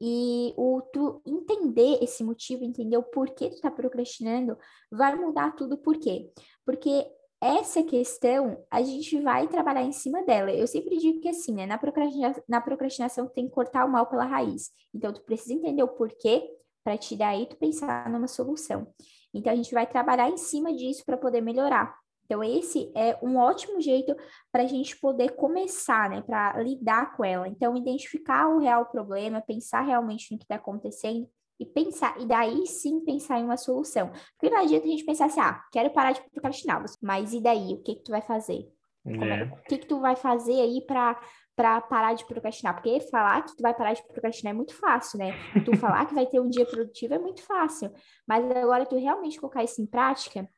E 0.00 0.52
o 0.56 0.82
tu 0.92 1.22
entender 1.26 2.02
esse 2.02 2.24
motivo, 2.24 2.64
entender 2.64 2.96
o 2.96 3.02
porquê 3.02 3.50
tu 3.50 3.60
tá 3.60 3.70
procrastinando, 3.70 4.56
vai 4.90 5.14
mudar 5.14 5.54
tudo 5.54 5.78
por 5.78 5.98
quê? 5.98 6.30
Porque 6.64 7.06
essa 7.40 7.82
questão 7.82 8.64
a 8.70 8.82
gente 8.82 9.20
vai 9.20 9.46
trabalhar 9.46 9.82
em 9.82 9.92
cima 9.92 10.22
dela. 10.24 10.50
Eu 10.50 10.66
sempre 10.66 10.96
digo 10.96 11.20
que 11.20 11.28
assim, 11.28 11.54
né? 11.54 11.66
Na, 11.66 11.76
procrastina 11.76 12.34
na 12.48 12.60
procrastinação 12.60 13.28
tem 13.28 13.46
que 13.46 13.54
cortar 13.54 13.84
o 13.84 13.90
mal 13.90 14.06
pela 14.06 14.24
raiz. 14.24 14.70
Então 14.94 15.12
tu 15.12 15.20
precisa 15.22 15.52
entender 15.52 15.82
o 15.82 15.88
porquê 15.88 16.48
para 16.82 16.96
te 16.96 17.16
daí 17.16 17.46
tu 17.46 17.56
pensar 17.56 18.10
numa 18.10 18.28
solução. 18.28 18.86
Então 19.32 19.52
a 19.52 19.56
gente 19.56 19.74
vai 19.74 19.86
trabalhar 19.86 20.30
em 20.30 20.36
cima 20.36 20.72
disso 20.72 21.04
para 21.04 21.16
poder 21.16 21.40
melhorar. 21.40 21.94
Então, 22.24 22.42
esse 22.42 22.90
é 22.94 23.18
um 23.22 23.36
ótimo 23.36 23.80
jeito 23.80 24.14
para 24.50 24.62
a 24.62 24.66
gente 24.66 24.96
poder 24.98 25.30
começar, 25.36 26.08
né, 26.08 26.22
para 26.22 26.60
lidar 26.62 27.16
com 27.16 27.24
ela. 27.24 27.46
Então, 27.48 27.76
identificar 27.76 28.48
o 28.48 28.58
real 28.58 28.86
problema, 28.86 29.40
pensar 29.40 29.82
realmente 29.82 30.32
no 30.32 30.38
que 30.38 30.44
está 30.44 30.56
acontecendo 30.56 31.28
e 31.58 31.66
pensar, 31.66 32.20
e 32.20 32.26
daí 32.26 32.66
sim 32.66 33.00
pensar 33.00 33.38
em 33.38 33.44
uma 33.44 33.56
solução. 33.56 34.10
Porque 34.38 34.52
não 34.54 34.62
adianta 34.62 34.86
a 34.86 34.90
gente 34.90 35.04
pensar 35.04 35.26
assim, 35.26 35.40
ah, 35.40 35.62
quero 35.72 35.90
parar 35.90 36.12
de 36.12 36.22
procrastinar, 36.30 36.82
mas 37.02 37.32
e 37.32 37.40
daí? 37.40 37.74
O 37.74 37.82
que 37.82 37.96
que 37.96 38.04
tu 38.04 38.10
vai 38.10 38.22
fazer? 38.22 38.68
É. 39.06 39.12
é. 39.12 39.44
O 39.44 39.62
que 39.68 39.78
que 39.78 39.86
tu 39.86 40.00
vai 40.00 40.16
fazer 40.16 40.60
aí 40.60 40.80
para 40.86 41.20
para 41.56 41.80
parar 41.80 42.14
de 42.14 42.24
procrastinar, 42.26 42.74
porque 42.74 43.00
falar 43.12 43.42
que 43.42 43.56
tu 43.56 43.62
vai 43.62 43.72
parar 43.72 43.92
de 43.92 44.02
procrastinar 44.02 44.52
é 44.52 44.56
muito 44.56 44.74
fácil, 44.74 45.20
né? 45.20 45.32
Tu 45.64 45.70
falar 45.78 46.04
que 46.06 46.12
vai 46.14 46.26
ter 46.26 46.40
um 46.40 46.48
dia 46.48 46.66
produtivo 46.66 47.14
é 47.14 47.18
muito 47.18 47.42
fácil, 47.42 47.92
mas 48.26 48.44
agora 48.50 48.84
tu 48.84 48.96
realmente 48.96 49.38
colocar 49.38 49.62
isso 49.62 49.80
em 49.80 49.86
prática, 49.86 50.48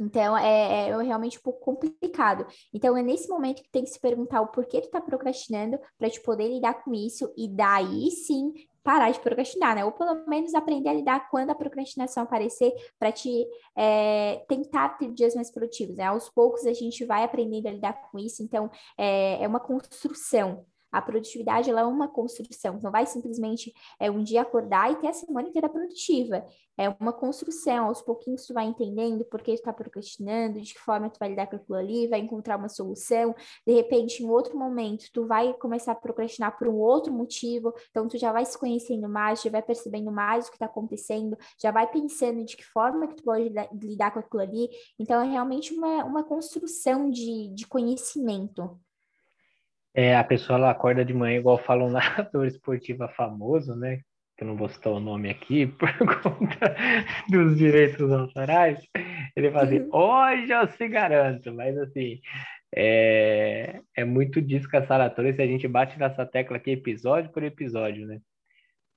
então, 0.00 0.36
é, 0.36 0.88
é, 0.88 1.02
realmente 1.02 1.38
um 1.38 1.42
pouco 1.42 1.60
complicado. 1.60 2.46
Então, 2.72 2.96
é 2.96 3.02
nesse 3.02 3.28
momento 3.28 3.62
que 3.62 3.70
tem 3.70 3.84
que 3.84 3.90
se 3.90 4.00
perguntar 4.00 4.40
o 4.40 4.48
porquê 4.48 4.80
tu 4.80 4.88
tá 4.88 5.00
procrastinando 5.00 5.78
para 5.98 6.08
te 6.08 6.20
poder 6.22 6.48
lidar 6.48 6.82
com 6.82 6.94
isso 6.94 7.30
e 7.36 7.46
daí 7.46 8.10
sim 8.10 8.52
parar 8.82 9.10
de 9.10 9.20
procrastinar, 9.20 9.76
né? 9.76 9.84
Ou 9.84 9.92
pelo 9.92 10.26
menos 10.26 10.54
aprender 10.54 10.88
a 10.88 10.94
lidar 10.94 11.28
quando 11.30 11.50
a 11.50 11.54
procrastinação 11.54 12.22
aparecer 12.22 12.72
para 12.98 13.12
te 13.12 13.46
é, 13.76 14.42
tentar 14.48 14.96
ter 14.96 15.12
dias 15.12 15.34
mais 15.34 15.50
produtivos, 15.50 15.96
né? 15.96 16.04
Aos 16.04 16.30
poucos 16.30 16.66
a 16.66 16.72
gente 16.72 17.04
vai 17.04 17.22
aprendendo 17.22 17.68
a 17.68 17.72
lidar 17.72 18.10
com 18.10 18.18
isso, 18.18 18.42
então 18.42 18.70
é, 18.96 19.42
é 19.42 19.46
uma 19.46 19.60
construção. 19.60 20.64
A 20.90 21.00
produtividade 21.00 21.70
ela 21.70 21.82
é 21.82 21.84
uma 21.84 22.08
construção, 22.08 22.80
não 22.82 22.90
vai 22.90 23.06
simplesmente 23.06 23.72
é, 23.98 24.10
um 24.10 24.22
dia 24.22 24.42
acordar 24.42 24.90
e 24.92 24.96
ter 24.96 25.08
a 25.08 25.12
semana 25.12 25.48
inteira 25.48 25.68
produtiva. 25.68 26.44
É 26.76 26.88
uma 27.00 27.12
construção, 27.12 27.86
aos 27.86 28.00
pouquinhos 28.00 28.46
tu 28.46 28.54
vai 28.54 28.64
entendendo 28.64 29.24
por 29.24 29.42
que 29.42 29.52
tu 29.52 29.58
está 29.58 29.72
procrastinando, 29.72 30.60
de 30.60 30.72
que 30.72 30.80
forma 30.80 31.10
tu 31.10 31.18
vai 31.18 31.28
lidar 31.28 31.46
com 31.46 31.56
aquilo 31.56 31.76
ali, 31.76 32.08
vai 32.08 32.20
encontrar 32.20 32.56
uma 32.56 32.68
solução. 32.68 33.34
De 33.66 33.72
repente, 33.74 34.22
em 34.22 34.28
outro 34.28 34.58
momento, 34.58 35.04
tu 35.12 35.26
vai 35.26 35.52
começar 35.54 35.92
a 35.92 35.94
procrastinar 35.94 36.56
por 36.58 36.68
um 36.68 36.76
outro 36.76 37.12
motivo, 37.12 37.72
então 37.90 38.08
tu 38.08 38.18
já 38.18 38.32
vai 38.32 38.44
se 38.46 38.58
conhecendo 38.58 39.08
mais, 39.08 39.42
já 39.42 39.50
vai 39.50 39.62
percebendo 39.62 40.10
mais 40.10 40.46
o 40.46 40.50
que 40.50 40.56
está 40.56 40.66
acontecendo, 40.66 41.36
já 41.60 41.70
vai 41.70 41.86
pensando 41.90 42.44
de 42.44 42.56
que 42.56 42.64
forma 42.64 43.06
que 43.06 43.16
tu 43.16 43.24
pode 43.24 43.52
lidar 43.82 44.10
com 44.12 44.20
aquilo 44.20 44.42
ali. 44.42 44.68
Então, 44.98 45.20
é 45.22 45.28
realmente 45.28 45.74
uma, 45.74 46.04
uma 46.04 46.24
construção 46.24 47.10
de, 47.10 47.48
de 47.54 47.66
conhecimento 47.66 48.80
é, 49.94 50.16
a 50.16 50.24
pessoa 50.24 50.58
ela 50.58 50.70
acorda 50.70 51.04
de 51.04 51.12
manhã, 51.12 51.38
igual 51.38 51.58
fala 51.58 51.84
um 51.84 51.90
narrador 51.90 52.46
esportivo 52.46 53.08
famoso, 53.08 53.74
né? 53.74 54.00
Que 54.36 54.44
eu 54.44 54.48
não 54.48 54.56
vou 54.56 54.68
citar 54.68 54.92
o 54.92 55.00
nome 55.00 55.28
aqui 55.28 55.66
por 55.78 55.92
conta 56.22 56.76
dos 57.28 57.56
direitos 57.58 58.10
autorais. 58.10 58.78
Ele 59.36 59.50
fala 59.50 59.64
assim: 59.64 59.80
uhum. 59.80 59.88
hoje 59.92 60.50
eu 60.50 60.66
se 60.68 60.88
garanto, 60.88 61.52
mas 61.52 61.76
assim, 61.76 62.20
é, 62.74 63.80
é 63.96 64.04
muito 64.04 64.40
disso 64.40 64.68
que 64.68 64.76
a 64.76 64.86
Sarah 64.86 65.10
trouxe, 65.10 65.42
a 65.42 65.46
gente 65.46 65.66
bate 65.66 65.98
nessa 65.98 66.24
tecla 66.24 66.56
aqui 66.56 66.70
episódio 66.70 67.30
por 67.30 67.42
episódio, 67.42 68.06
né? 68.06 68.20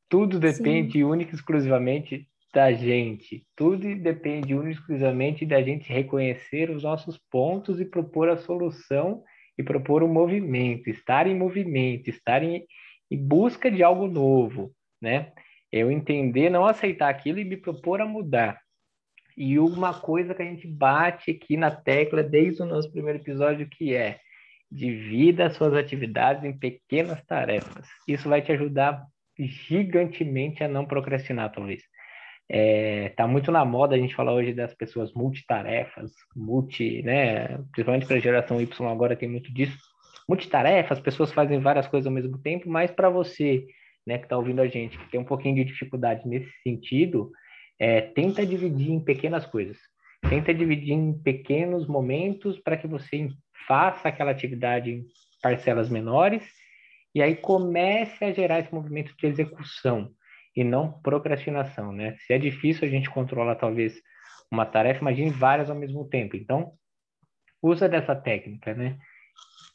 Tudo 0.08 0.40
depende 0.40 0.94
Sim. 0.94 1.04
única 1.06 1.32
e 1.32 1.36
exclusivamente 1.36 2.28
da 2.54 2.72
gente. 2.72 3.44
Tudo 3.56 3.96
depende 3.96 4.54
única 4.54 4.70
e 4.70 4.74
exclusivamente 4.74 5.44
da 5.44 5.60
gente 5.64 5.92
reconhecer 5.92 6.70
os 6.70 6.84
nossos 6.84 7.18
pontos 7.32 7.82
e 7.82 7.86
propor 7.86 8.30
a 8.30 8.38
solução 8.38 9.24
e 9.58 9.64
propor 9.64 10.04
um 10.04 10.08
movimento, 10.08 10.90
estar 10.90 11.28
em 11.28 11.36
movimento, 11.36 12.10
estar 12.10 12.44
em, 12.44 12.66
em 13.10 13.18
busca 13.18 13.70
de 13.70 13.84
algo 13.84 14.08
novo, 14.08 14.74
né? 15.02 15.32
Eu 15.72 15.92
entender, 15.92 16.50
não 16.50 16.66
aceitar 16.66 17.10
aquilo 17.10 17.40
e 17.40 17.46
me 17.46 17.58
propor 17.58 18.02
a 18.02 18.06
mudar. 18.06 18.60
E 19.36 19.58
uma 19.58 20.00
coisa 20.00 20.36
que 20.36 20.42
a 20.42 20.46
gente 20.46 20.68
bate 20.68 21.32
aqui 21.32 21.58
na 21.58 21.72
tecla 21.72 22.22
desde 22.22 22.62
o 22.62 22.66
nosso 22.66 22.92
primeiro 22.92 23.20
episódio, 23.20 23.68
que 23.68 23.96
é 23.96 24.20
divida 24.72 25.50
suas 25.50 25.74
atividades 25.74 26.44
em 26.44 26.58
pequenas 26.58 27.24
tarefas. 27.26 27.88
Isso 28.08 28.30
vai 28.30 28.42
te 28.42 28.52
ajudar 28.52 29.04
gigantemente 29.38 30.64
a 30.64 30.68
não 30.68 30.86
procrastinar, 30.86 31.52
talvez. 31.52 31.84
É, 32.50 33.10
tá 33.10 33.26
muito 33.26 33.52
na 33.52 33.64
moda 33.64 33.96
a 33.96 33.98
gente 33.98 34.16
falar 34.16 34.34
hoje 34.34 34.54
das 34.54 34.74
pessoas 34.74 35.14
multitarefas, 35.14 36.12
multi, 36.36 37.02
né? 37.02 37.58
Principalmente 37.72 38.06
para 38.06 38.18
a 38.18 38.20
geração 38.20 38.62
Y 38.62 38.68
agora 38.88 39.16
tem 39.16 39.30
muito 39.30 39.54
disso. 39.54 39.78
Multitarefas, 40.28 41.00
pessoas 41.00 41.32
fazem 41.32 41.60
várias 41.60 41.88
coisas 41.88 42.08
ao 42.08 42.14
mesmo 42.14 42.38
tempo, 42.38 42.70
mas 42.70 42.92
para 42.92 43.10
você, 43.10 43.66
né, 44.06 44.18
que 44.18 44.26
está 44.26 44.38
ouvindo 44.38 44.62
a 44.62 44.68
gente, 44.68 44.98
que 44.98 45.12
tem 45.12 45.20
um 45.20 45.26
pouquinho 45.26 45.56
de 45.56 45.66
dificuldade 45.66 46.28
nesse 46.28 46.52
sentido, 46.64 47.32
é, 47.80 48.02
tenta 48.02 48.46
dividir 48.46 48.92
em 48.92 49.04
pequenas 49.04 49.46
coisas. 49.46 49.78
Tenta 50.30 50.54
dividir 50.54 50.94
em 50.94 51.14
pequenos 51.14 51.86
momentos 51.88 52.58
para 52.60 52.78
que 52.78 52.88
você 52.88 53.30
faça 53.68 54.08
aquela 54.08 54.32
atividade 54.32 54.92
em 54.92 55.06
parcelas 55.42 55.90
menores 55.90 56.44
e 57.14 57.22
aí 57.22 57.36
comece 57.36 58.24
a 58.24 58.32
gerar 58.32 58.60
esse 58.60 58.74
movimento 58.74 59.14
de 59.18 59.28
execução 59.28 60.12
e 60.56 60.64
não 60.64 60.92
procrastinação, 61.02 61.92
né? 61.92 62.16
Se 62.20 62.34
é 62.34 62.38
difícil 62.38 62.88
a 62.88 62.92
gente 62.92 63.10
controlar 63.10 63.56
talvez 63.56 63.96
uma 64.52 64.66
tarefa, 64.66 65.02
imagine 65.02 65.32
várias 65.32 65.70
ao 65.70 65.76
mesmo 65.76 66.08
tempo. 66.08 66.36
Então, 66.36 66.74
usa 67.62 67.90
dessa 67.90 68.16
técnica, 68.16 68.74
né? 68.74 68.98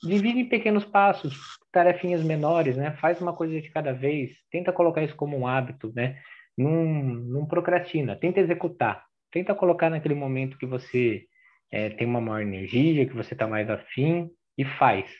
Divide 0.03 0.41
em 0.41 0.49
pequenos 0.49 0.85
passos, 0.85 1.37
tarefinhas 1.73 2.23
menores, 2.23 2.77
né? 2.77 2.93
Faz 3.01 3.21
uma 3.21 3.33
coisa 3.33 3.61
de 3.61 3.71
cada 3.71 3.93
vez, 3.93 4.31
tenta 4.51 4.73
colocar 4.73 5.03
isso 5.03 5.17
como 5.17 5.37
um 5.37 5.47
hábito, 5.47 5.93
né? 5.95 6.21
Não, 6.57 6.85
não 6.85 7.47
procrastina, 7.47 8.15
tenta 8.17 8.41
executar, 8.41 9.05
tenta 9.33 9.55
colocar 9.55 9.91
naquele 9.91 10.15
momento 10.15 10.59
que 10.59 10.67
você 10.67 11.25
é, 11.71 11.91
tem 11.91 12.07
uma 12.07 12.21
maior 12.21 12.43
energia, 12.43 13.07
que 13.07 13.15
você 13.15 13.35
está 13.35 13.47
mais 13.47 13.69
afim 13.69 14.31
e 14.57 14.65
faz, 14.65 15.11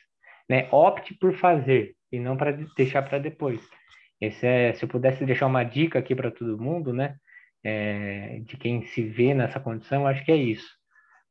né? 0.49 0.69
Opte 0.71 1.13
por 1.13 1.33
fazer 1.33 1.95
e 2.11 2.19
não 2.19 2.37
para 2.37 2.51
deixar 2.75 3.01
para 3.03 3.19
depois. 3.19 3.61
Esse 4.21 4.45
é, 4.45 4.73
se 4.73 4.83
eu 4.83 4.89
pudesse 4.89 5.25
deixar 5.25 5.47
uma 5.47 5.63
dica 5.63 5.99
aqui 5.99 6.15
para 6.15 6.31
todo 6.31 6.61
mundo, 6.61 6.93
né, 6.93 7.15
é, 7.63 8.39
de 8.43 8.57
quem 8.57 8.85
se 8.87 9.01
vê 9.01 9.33
nessa 9.33 9.59
condição, 9.59 10.07
acho 10.07 10.23
que 10.25 10.31
é 10.31 10.35
isso. 10.35 10.67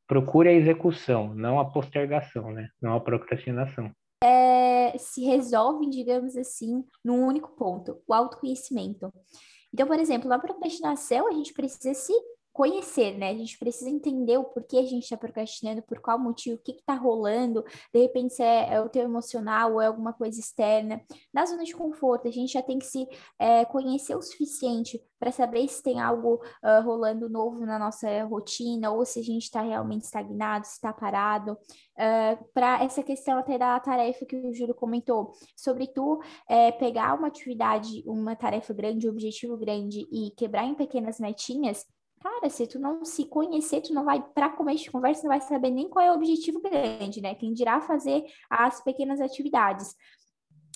procure 0.07 0.49
a 0.49 0.53
execução, 0.53 1.35
não 1.35 1.59
a 1.59 1.65
postergação, 1.65 2.51
né? 2.51 2.69
Não 2.81 2.95
a 2.95 2.99
procrastinação. 2.99 3.91
É, 4.23 4.97
se 4.97 5.23
resolvem, 5.23 5.87
digamos 5.89 6.35
assim, 6.35 6.83
num 7.05 7.25
único 7.27 7.55
ponto, 7.55 8.01
o 8.07 8.13
autoconhecimento. 8.13 9.13
Então, 9.71 9.85
por 9.85 9.99
exemplo, 9.99 10.27
na 10.27 10.39
procrastinação, 10.39 11.27
a 11.27 11.31
gente 11.31 11.53
precisa 11.53 11.93
se 11.93 12.11
conhecer, 12.59 13.17
né? 13.17 13.29
A 13.29 13.33
gente 13.33 13.57
precisa 13.57 13.89
entender 13.89 14.37
o 14.37 14.43
porquê 14.43 14.79
a 14.79 14.85
gente 14.85 15.03
está 15.03 15.15
procrastinando, 15.15 15.81
por 15.81 16.01
qual 16.01 16.19
motivo, 16.19 16.57
o 16.57 16.59
que 16.61 16.73
está 16.73 16.93
rolando, 16.93 17.63
de 17.93 18.01
repente 18.01 18.33
se 18.33 18.43
é, 18.43 18.73
é, 18.73 18.81
o 18.81 18.89
teu 18.89 19.03
emocional 19.03 19.75
ou 19.75 19.81
é 19.81 19.85
alguma 19.85 20.11
coisa 20.11 20.37
externa. 20.37 21.01
Na 21.33 21.45
zona 21.45 21.63
de 21.63 21.73
conforto, 21.73 22.27
a 22.27 22.31
gente 22.31 22.51
já 22.51 22.61
tem 22.61 22.77
que 22.77 22.85
se 22.85 23.07
é, 23.39 23.63
conhecer 23.63 24.13
o 24.13 24.21
suficiente 24.21 25.01
para 25.17 25.31
saber 25.31 25.65
se 25.69 25.81
tem 25.81 26.01
algo 26.01 26.35
uh, 26.63 26.83
rolando 26.83 27.29
novo 27.29 27.65
na 27.65 27.79
nossa 27.79 28.23
rotina 28.25 28.91
ou 28.91 29.05
se 29.05 29.19
a 29.19 29.23
gente 29.23 29.43
está 29.43 29.61
realmente 29.61 30.03
estagnado, 30.03 30.65
se 30.65 30.73
está 30.73 30.91
parado. 30.91 31.53
Uh, 31.53 32.43
para 32.53 32.83
essa 32.83 33.03
questão 33.03 33.37
até 33.37 33.57
da 33.57 33.79
tarefa 33.79 34.25
que 34.25 34.35
o 34.35 34.53
Júlio 34.53 34.75
comentou, 34.75 35.33
sobre 35.55 35.87
tu 35.87 36.21
é, 36.47 36.71
pegar 36.71 37.17
uma 37.17 37.27
atividade, 37.27 38.03
uma 38.05 38.35
tarefa 38.35 38.73
grande, 38.73 39.07
um 39.07 39.11
objetivo 39.11 39.57
grande 39.57 40.07
e 40.11 40.31
quebrar 40.31 40.65
em 40.65 40.75
pequenas 40.75 41.19
metinhas, 41.19 41.85
Cara, 42.19 42.49
se 42.49 42.67
tu 42.67 42.77
não 42.77 43.05
se 43.05 43.25
conhecer, 43.25 43.81
tu 43.81 43.93
não 43.93 44.03
vai, 44.03 44.21
para 44.21 44.49
começo 44.49 44.83
de 44.83 44.91
conversa, 44.91 45.23
não 45.23 45.29
vai 45.29 45.39
saber 45.39 45.69
nem 45.69 45.87
qual 45.87 46.05
é 46.05 46.11
o 46.11 46.15
objetivo 46.15 46.59
grande, 46.59 47.21
né? 47.21 47.33
Quem 47.33 47.53
dirá 47.53 47.79
fazer 47.79 48.25
as 48.49 48.83
pequenas 48.83 49.21
atividades. 49.21 49.95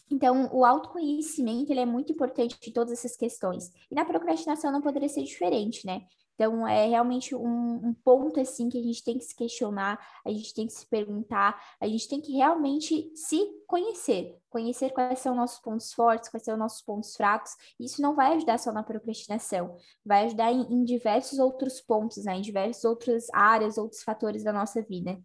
Então, 0.09 0.49
o 0.53 0.63
autoconhecimento, 0.63 1.71
ele 1.71 1.81
é 1.81 1.85
muito 1.85 2.13
importante 2.13 2.57
em 2.65 2.71
todas 2.71 2.93
essas 2.93 3.17
questões. 3.17 3.71
E 3.91 3.95
na 3.95 4.05
procrastinação 4.05 4.71
não 4.71 4.81
poderia 4.81 5.09
ser 5.09 5.23
diferente, 5.23 5.85
né? 5.85 6.03
Então, 6.35 6.67
é 6.67 6.87
realmente 6.87 7.35
um, 7.35 7.87
um, 7.87 7.93
ponto, 7.93 8.39
assim, 8.39 8.69
que 8.69 8.79
a 8.79 8.83
gente 8.83 9.03
tem 9.03 9.17
que 9.17 9.23
se 9.23 9.35
questionar, 9.35 9.99
a 10.25 10.31
gente 10.31 10.53
tem 10.53 10.65
que 10.65 10.73
se 10.73 10.85
perguntar, 10.87 11.61
a 11.79 11.87
gente 11.87 12.07
tem 12.09 12.19
que 12.19 12.33
realmente 12.33 13.11
se 13.15 13.39
conhecer, 13.67 14.35
conhecer 14.49 14.89
quais 14.91 15.19
são 15.19 15.35
nossos 15.35 15.59
pontos 15.59 15.93
fortes, 15.93 16.29
quais 16.29 16.43
são 16.43 16.57
nossos 16.57 16.81
pontos 16.81 17.15
fracos. 17.15 17.51
Isso 17.79 18.01
não 18.01 18.15
vai 18.15 18.33
ajudar 18.33 18.57
só 18.57 18.71
na 18.71 18.83
procrastinação, 18.83 19.77
vai 20.05 20.25
ajudar 20.25 20.51
em, 20.51 20.61
em 20.73 20.83
diversos 20.83 21.37
outros 21.37 21.79
pontos, 21.79 22.25
né? 22.25 22.35
em 22.35 22.41
diversas 22.41 22.83
outras 22.83 23.27
áreas, 23.31 23.77
outros 23.77 24.01
fatores 24.01 24.43
da 24.43 24.51
nossa 24.51 24.81
vida. 24.81 25.19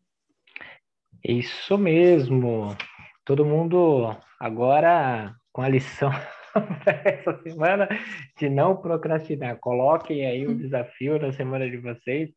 Isso 1.25 1.77
mesmo. 1.77 2.77
Todo 3.25 3.45
mundo 3.45 4.15
agora 4.39 5.35
com 5.53 5.63
a 5.63 5.69
lição 5.69 6.11
essa 7.05 7.41
semana 7.43 7.89
de 8.37 8.49
não 8.49 8.77
procrastinar. 8.77 9.59
Coloquem 9.59 10.27
aí 10.27 10.47
o 10.47 10.55
desafio 10.55 11.19
na 11.19 11.33
semana 11.33 11.69
de 11.69 11.77
vocês 11.77 12.31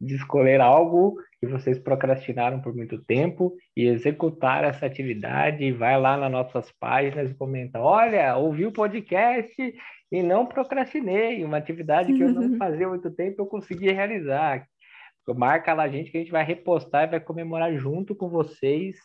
de 0.00 0.14
escolher 0.14 0.60
algo 0.60 1.16
que 1.40 1.46
vocês 1.46 1.78
procrastinaram 1.78 2.60
por 2.60 2.74
muito 2.74 3.02
tempo 3.04 3.56
e 3.76 3.86
executar 3.86 4.64
essa 4.64 4.86
atividade. 4.86 5.64
E 5.64 5.72
vai 5.72 5.98
lá 5.98 6.16
nas 6.16 6.30
nossas 6.30 6.70
páginas 6.78 7.30
e 7.30 7.34
comenta: 7.34 7.80
olha, 7.80 8.36
ouvi 8.36 8.66
o 8.66 8.72
podcast 8.72 9.54
e 10.12 10.22
não 10.22 10.46
procrastinei. 10.46 11.42
Uma 11.44 11.56
atividade 11.56 12.12
que 12.12 12.20
eu 12.20 12.32
não 12.32 12.56
fazia 12.58 12.86
há 12.86 12.90
muito 12.90 13.10
tempo, 13.10 13.42
eu 13.42 13.46
consegui 13.46 13.90
realizar. 13.90 14.66
Marca 15.34 15.74
lá 15.74 15.84
a 15.84 15.88
gente 15.88 16.10
que 16.10 16.18
a 16.18 16.20
gente 16.20 16.30
vai 16.30 16.44
repostar 16.44 17.04
e 17.04 17.10
vai 17.10 17.20
comemorar 17.20 17.74
junto 17.76 18.14
com 18.14 18.28
vocês 18.28 18.96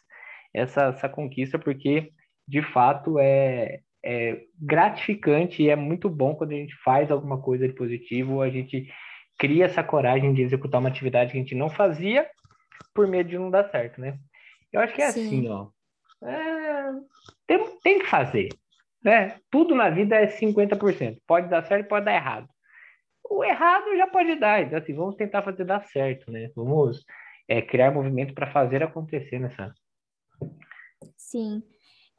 essa, 0.54 0.90
essa 0.90 1.10
conquista, 1.10 1.58
porque 1.58 2.12
de 2.48 2.62
fato 2.62 3.18
é, 3.18 3.80
é 4.04 4.42
gratificante 4.60 5.62
e 5.62 5.70
é 5.70 5.76
muito 5.76 6.10
bom 6.10 6.36
quando 6.36 6.52
a 6.52 6.56
gente 6.56 6.76
faz 6.84 7.12
alguma 7.12 7.42
coisa 7.42 7.68
de 7.68 7.74
positivo, 7.74 8.42
a 8.42 8.50
gente 8.50 8.88
cria 9.38 9.66
essa 9.66 9.84
coragem 9.84 10.34
de 10.34 10.42
executar 10.42 10.80
uma 10.80 10.90
atividade 10.90 11.32
que 11.32 11.38
a 11.38 11.42
gente 11.42 11.56
não 11.56 11.70
fazia 11.70 12.30
por 12.94 13.08
medo 13.08 13.30
de 13.30 13.38
não 13.38 13.50
dar 13.50 13.70
certo, 13.70 14.02
né? 14.02 14.18
Eu 14.72 14.82
acho 14.82 14.94
que 14.94 15.02
é 15.02 15.12
Sim. 15.12 15.26
assim, 15.26 15.50
ó. 15.50 15.70
É, 16.24 16.92
tem, 17.48 17.80
tem 17.84 18.00
que 18.00 18.06
fazer, 18.06 18.50
né? 19.04 19.38
Tudo 19.50 19.76
na 19.76 19.90
vida 19.90 20.16
é 20.16 20.28
50%. 20.28 21.18
Pode 21.28 21.50
dar 21.50 21.64
certo, 21.64 21.88
pode 21.88 22.06
dar 22.06 22.14
errado. 22.14 22.48
O 23.30 23.44
errado 23.44 23.96
já 23.96 24.08
pode 24.08 24.36
dar, 24.36 24.62
então 24.62 24.78
assim, 24.78 24.94
vamos 24.94 25.16
tentar 25.16 25.42
fazer 25.42 25.64
dar 25.64 25.84
certo, 25.86 26.32
né? 26.32 26.50
Vamos 26.56 27.04
é, 27.48 27.62
criar 27.62 27.92
movimento 27.92 28.34
para 28.34 28.52
fazer 28.52 28.84
acontecer 28.84 29.40
nessa. 29.40 29.74
Sim. 31.18 31.64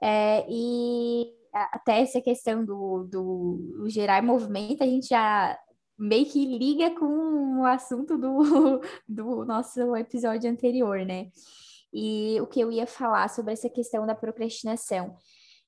É, 0.02 0.44
e 0.48 1.41
até 1.52 2.00
essa 2.00 2.20
questão 2.20 2.64
do, 2.64 3.04
do, 3.04 3.84
gerar 3.88 4.22
movimento, 4.22 4.82
a 4.82 4.86
gente 4.86 5.08
já 5.08 5.58
meio 5.98 6.26
que 6.26 6.44
liga 6.44 6.90
com 6.98 7.60
o 7.60 7.66
assunto 7.66 8.16
do, 8.16 8.80
do 9.06 9.44
nosso 9.44 9.94
episódio 9.96 10.50
anterior, 10.50 11.04
né? 11.04 11.30
E 11.92 12.40
o 12.40 12.46
que 12.46 12.60
eu 12.60 12.72
ia 12.72 12.86
falar 12.86 13.28
sobre 13.28 13.52
essa 13.52 13.68
questão 13.68 14.06
da 14.06 14.14
procrastinação. 14.14 15.14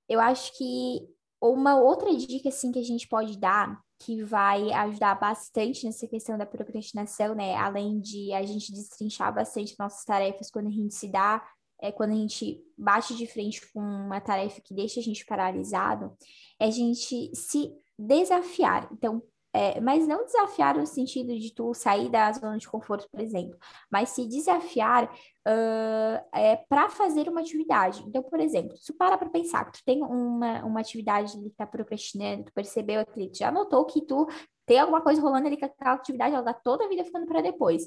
Eu 0.08 0.20
acho 0.20 0.56
que 0.56 1.06
uma 1.40 1.76
outra 1.76 2.14
dica, 2.16 2.48
assim, 2.48 2.72
que 2.72 2.78
a 2.78 2.84
gente 2.84 3.06
pode 3.06 3.38
dar, 3.38 3.78
que 3.98 4.22
vai 4.22 4.72
ajudar 4.72 5.14
bastante 5.14 5.84
nessa 5.84 6.06
questão 6.06 6.38
da 6.38 6.46
procrastinação, 6.46 7.34
né? 7.34 7.54
Além 7.56 8.00
de 8.00 8.32
a 8.32 8.42
gente 8.42 8.72
destrinchar 8.72 9.34
bastante 9.34 9.76
nossas 9.78 10.04
tarefas 10.04 10.50
quando 10.50 10.68
a 10.68 10.72
gente 10.72 10.94
se 10.94 11.08
dá 11.08 11.42
é, 11.84 11.92
quando 11.92 12.12
a 12.12 12.16
gente 12.16 12.64
bate 12.78 13.14
de 13.14 13.26
frente 13.26 13.60
com 13.70 13.78
uma 13.78 14.18
tarefa 14.18 14.58
que 14.62 14.72
deixa 14.72 15.00
a 15.00 15.02
gente 15.02 15.26
paralisado, 15.26 16.16
é 16.58 16.64
a 16.64 16.70
gente 16.70 17.30
se 17.36 17.70
desafiar. 17.98 18.88
Então, 18.90 19.22
é, 19.54 19.80
mas 19.80 20.06
não 20.06 20.24
desafiar 20.24 20.76
no 20.76 20.84
sentido 20.84 21.38
de 21.38 21.54
tu 21.54 21.72
sair 21.74 22.08
da 22.10 22.32
zona 22.32 22.58
de 22.58 22.68
conforto, 22.68 23.08
por 23.08 23.20
exemplo, 23.20 23.56
mas 23.88 24.08
se 24.08 24.26
desafiar 24.26 25.04
uh, 25.04 26.26
é, 26.34 26.56
para 26.68 26.88
fazer 26.90 27.28
uma 27.28 27.40
atividade. 27.40 28.02
Então, 28.04 28.20
por 28.22 28.40
exemplo, 28.40 28.76
se 28.76 28.86
tu 28.92 28.94
para 28.98 29.16
para 29.16 29.30
pensar 29.30 29.64
que 29.66 29.78
tu 29.78 29.84
tem 29.84 30.02
uma, 30.02 30.64
uma 30.64 30.80
atividade 30.80 31.38
que 31.38 31.46
está 31.46 31.64
procrastinando, 31.64 32.46
tu 32.46 32.52
percebeu 32.52 33.00
aquilo, 33.00 33.30
tu 33.30 33.38
já 33.38 33.52
notou 33.52 33.84
que 33.84 34.04
tu 34.04 34.26
tem 34.66 34.80
alguma 34.80 35.00
coisa 35.00 35.20
rolando 35.20 35.46
ali 35.46 35.56
que 35.56 35.64
aquela 35.64 35.92
atividade, 35.92 36.34
ela 36.34 36.42
dá 36.42 36.54
toda 36.54 36.86
a 36.86 36.88
vida 36.88 37.04
ficando 37.04 37.26
para 37.26 37.40
depois. 37.40 37.84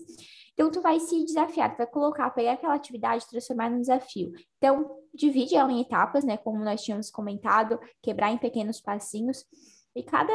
Então, 0.54 0.72
tu 0.72 0.80
vai 0.80 1.00
se 1.00 1.26
desafiar, 1.26 1.74
tu 1.74 1.78
vai 1.78 1.88
colocar, 1.88 2.30
pegar 2.30 2.54
aquela 2.54 2.76
atividade 2.76 3.28
transformar 3.28 3.70
num 3.70 3.82
desafio. 3.82 4.32
Então, 4.58 4.90
divide 5.14 5.56
ela 5.56 5.72
em 5.72 5.82
etapas, 5.82 6.24
né? 6.24 6.38
Como 6.38 6.64
nós 6.64 6.82
tínhamos 6.82 7.10
comentado, 7.10 7.80
quebrar 8.02 8.32
em 8.32 8.38
pequenos 8.38 8.80
passinhos. 8.80 9.44
E 9.96 10.04
cada, 10.04 10.32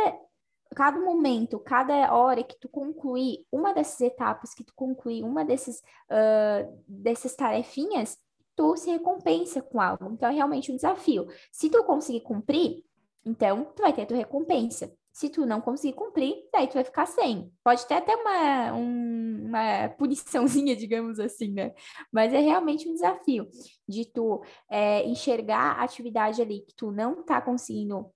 cada 0.75 0.99
momento, 1.01 1.59
cada 1.59 2.15
hora 2.15 2.43
que 2.43 2.59
tu 2.59 2.69
concluir 2.69 3.45
uma 3.51 3.73
dessas 3.73 4.01
etapas, 4.01 4.55
que 4.55 4.65
tu 4.65 4.73
concluir 4.75 5.23
uma 5.23 5.45
desses, 5.45 5.83
uh, 6.11 6.83
dessas 6.87 7.35
tarefinhas, 7.35 8.19
tu 8.57 8.77
se 8.77 8.91
recompensa 8.91 9.63
com 9.63 9.81
algo. 9.81 10.11
Então, 10.13 10.29
é 10.29 10.33
realmente 10.33 10.71
um 10.71 10.77
desafio. 10.77 11.27
Se 11.51 11.71
tu 11.71 11.83
conseguir 11.85 12.21
cumprir, 12.21 12.85
então, 13.25 13.65
tu 13.77 13.83
vai 13.83 13.93
ter 13.93 14.03
a 14.03 14.07
tua 14.07 14.17
recompensa. 14.17 14.93
Se 15.13 15.29
tu 15.29 15.45
não 15.45 15.61
conseguir 15.61 15.95
cumprir, 15.95 16.35
daí 16.53 16.67
tu 16.67 16.75
vai 16.75 16.85
ficar 16.85 17.07
sem. 17.07 17.53
Pode 17.63 17.87
ter 17.87 17.95
até 17.95 18.17
uma, 18.17 18.73
um, 18.73 19.45
uma 19.47 19.89
puniçãozinha, 19.91 20.75
digamos 20.77 21.21
assim, 21.21 21.53
né? 21.53 21.75
Mas 22.11 22.33
é 22.33 22.39
realmente 22.39 22.89
um 22.89 22.95
desafio 22.95 23.47
de 23.87 24.07
tu 24.07 24.43
é, 24.71 25.07
enxergar 25.07 25.79
a 25.79 25.85
atividade 25.85 26.41
ali 26.41 26.61
que 26.61 26.75
tu 26.75 26.91
não 26.91 27.23
tá 27.23 27.43
conseguindo 27.43 28.11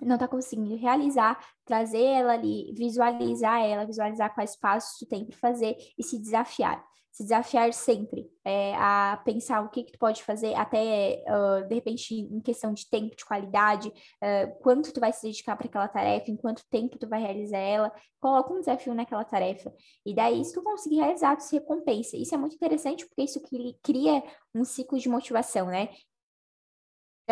não 0.00 0.18
tá 0.18 0.28
conseguindo 0.28 0.76
realizar, 0.76 1.38
trazer 1.64 2.02
ela 2.02 2.32
ali, 2.32 2.72
visualizar 2.74 3.62
ela, 3.62 3.86
visualizar 3.86 4.34
quais 4.34 4.56
passos 4.56 4.98
tu 4.98 5.06
tem 5.06 5.24
para 5.24 5.36
fazer 5.36 5.76
e 5.98 6.02
se 6.02 6.18
desafiar 6.18 6.84
se 7.16 7.22
desafiar 7.22 7.72
sempre 7.72 8.30
é, 8.44 8.74
a 8.74 9.18
pensar 9.24 9.62
o 9.62 9.70
que, 9.70 9.84
que 9.84 9.92
tu 9.92 9.98
pode 9.98 10.22
fazer, 10.22 10.54
até 10.54 11.24
uh, 11.26 11.66
de 11.66 11.74
repente 11.74 12.14
em 12.14 12.40
questão 12.42 12.74
de 12.74 12.86
tempo, 12.90 13.16
de 13.16 13.24
qualidade, 13.24 13.88
uh, 13.88 14.54
quanto 14.60 14.92
tu 14.92 15.00
vai 15.00 15.10
se 15.14 15.22
dedicar 15.22 15.56
para 15.56 15.66
aquela 15.66 15.88
tarefa, 15.88 16.30
em 16.30 16.36
quanto 16.36 16.62
tempo 16.68 16.98
tu 16.98 17.08
vai 17.08 17.22
realizar 17.22 17.56
ela, 17.56 17.90
coloca 18.20 18.52
um 18.52 18.60
desafio 18.60 18.92
naquela 18.92 19.24
tarefa. 19.24 19.72
E 20.04 20.14
daí, 20.14 20.44
se 20.44 20.52
tu 20.52 20.62
conseguir 20.62 20.96
realizar, 20.96 21.34
tu 21.36 21.44
se 21.44 21.56
recompensa. 21.56 22.18
Isso 22.18 22.34
é 22.34 22.38
muito 22.38 22.54
interessante 22.54 23.06
porque 23.06 23.22
isso 23.22 23.40
cria 23.82 24.22
um 24.54 24.62
ciclo 24.62 24.98
de 24.98 25.08
motivação, 25.08 25.68
né? 25.68 25.88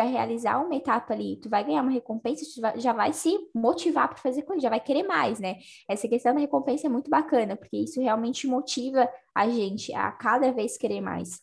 Realizar 0.03 0.59
uma 0.59 0.75
etapa 0.75 1.13
ali, 1.13 1.39
tu 1.41 1.49
vai 1.49 1.63
ganhar 1.63 1.81
uma 1.81 1.91
recompensa, 1.91 2.43
tu 2.45 2.79
já 2.79 2.91
vai 2.91 3.13
se 3.13 3.33
motivar 3.53 4.09
para 4.09 4.17
fazer 4.17 4.41
coisa, 4.41 4.61
já 4.61 4.69
vai 4.69 4.79
querer 4.79 5.03
mais, 5.03 5.39
né? 5.39 5.57
Essa 5.89 6.07
questão 6.07 6.33
da 6.33 6.39
recompensa 6.39 6.87
é 6.87 6.89
muito 6.89 7.09
bacana, 7.09 7.55
porque 7.55 7.77
isso 7.77 8.01
realmente 8.01 8.47
motiva 8.47 9.09
a 9.33 9.47
gente 9.47 9.93
a 9.93 10.11
cada 10.11 10.51
vez 10.51 10.77
querer 10.77 11.01
mais. 11.01 11.41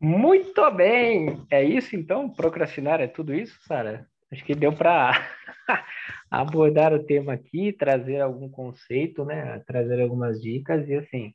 Muito 0.00 0.68
bem! 0.72 1.46
É 1.48 1.62
isso 1.62 1.94
então? 1.94 2.28
Procrastinar 2.28 3.00
é 3.00 3.06
tudo 3.06 3.32
isso, 3.32 3.56
Sara? 3.66 4.04
Acho 4.32 4.44
que 4.44 4.54
deu 4.54 4.72
para 4.72 5.12
abordar 6.28 6.92
o 6.92 7.04
tema 7.04 7.34
aqui, 7.34 7.72
trazer 7.72 8.20
algum 8.20 8.48
conceito, 8.48 9.24
né? 9.24 9.62
Trazer 9.66 10.00
algumas 10.00 10.40
dicas 10.40 10.88
e 10.88 10.94
assim, 10.94 11.32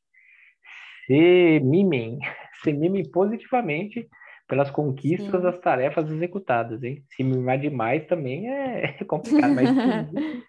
se 1.06 1.62
mimem, 1.62 2.20
se 2.62 2.74
mimem 2.74 3.10
positivamente 3.10 4.06
pelas 4.48 4.72
conquistas 4.72 5.32
Sim. 5.32 5.42
das 5.42 5.60
tarefas 5.60 6.10
executadas, 6.10 6.82
hein? 6.84 7.04
Se 7.16 7.24
mimar 7.24 7.60
demais 7.60 8.06
também 8.08 8.50
é 8.50 8.94
complicado, 9.06 9.54
mas 9.54 9.70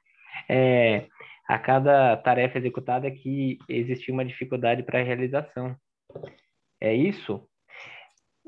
é, 0.49 1.07
a 1.49 1.59
cada 1.59 2.17
tarefa 2.19 2.59
executada 2.59 3.11
que 3.11 3.59
existia 3.69 4.15
uma 4.15 4.25
dificuldade 4.25 4.83
para 4.83 5.01
a 5.01 5.05
realização. 5.05 5.75
É 6.81 6.95
isso? 6.95 7.43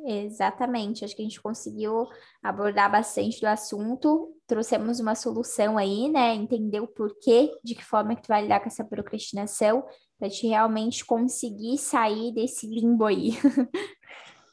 Exatamente, 0.07 1.05
acho 1.05 1.15
que 1.15 1.21
a 1.21 1.25
gente 1.25 1.43
conseguiu 1.43 2.07
abordar 2.43 2.91
bastante 2.91 3.39
do 3.39 3.47
assunto, 3.47 4.35
trouxemos 4.47 4.99
uma 4.99 5.15
solução 5.15 5.77
aí, 5.77 6.09
né? 6.09 6.35
Entender 6.35 6.81
o 6.81 6.89
porquê, 6.89 7.51
de 7.63 7.75
que 7.75 7.85
forma 7.85 8.17
que 8.17 8.23
tu 8.23 8.29
vai 8.29 8.43
lidar 8.43 8.61
com 8.61 8.67
essa 8.67 8.85
procrastinação, 8.85 9.85
para 10.19 10.31
te 10.31 10.47
realmente 10.47 11.05
conseguir 11.05 11.77
sair 11.79 12.33
desse 12.33 12.67
limbo 12.67 13.05
aí. 13.05 13.33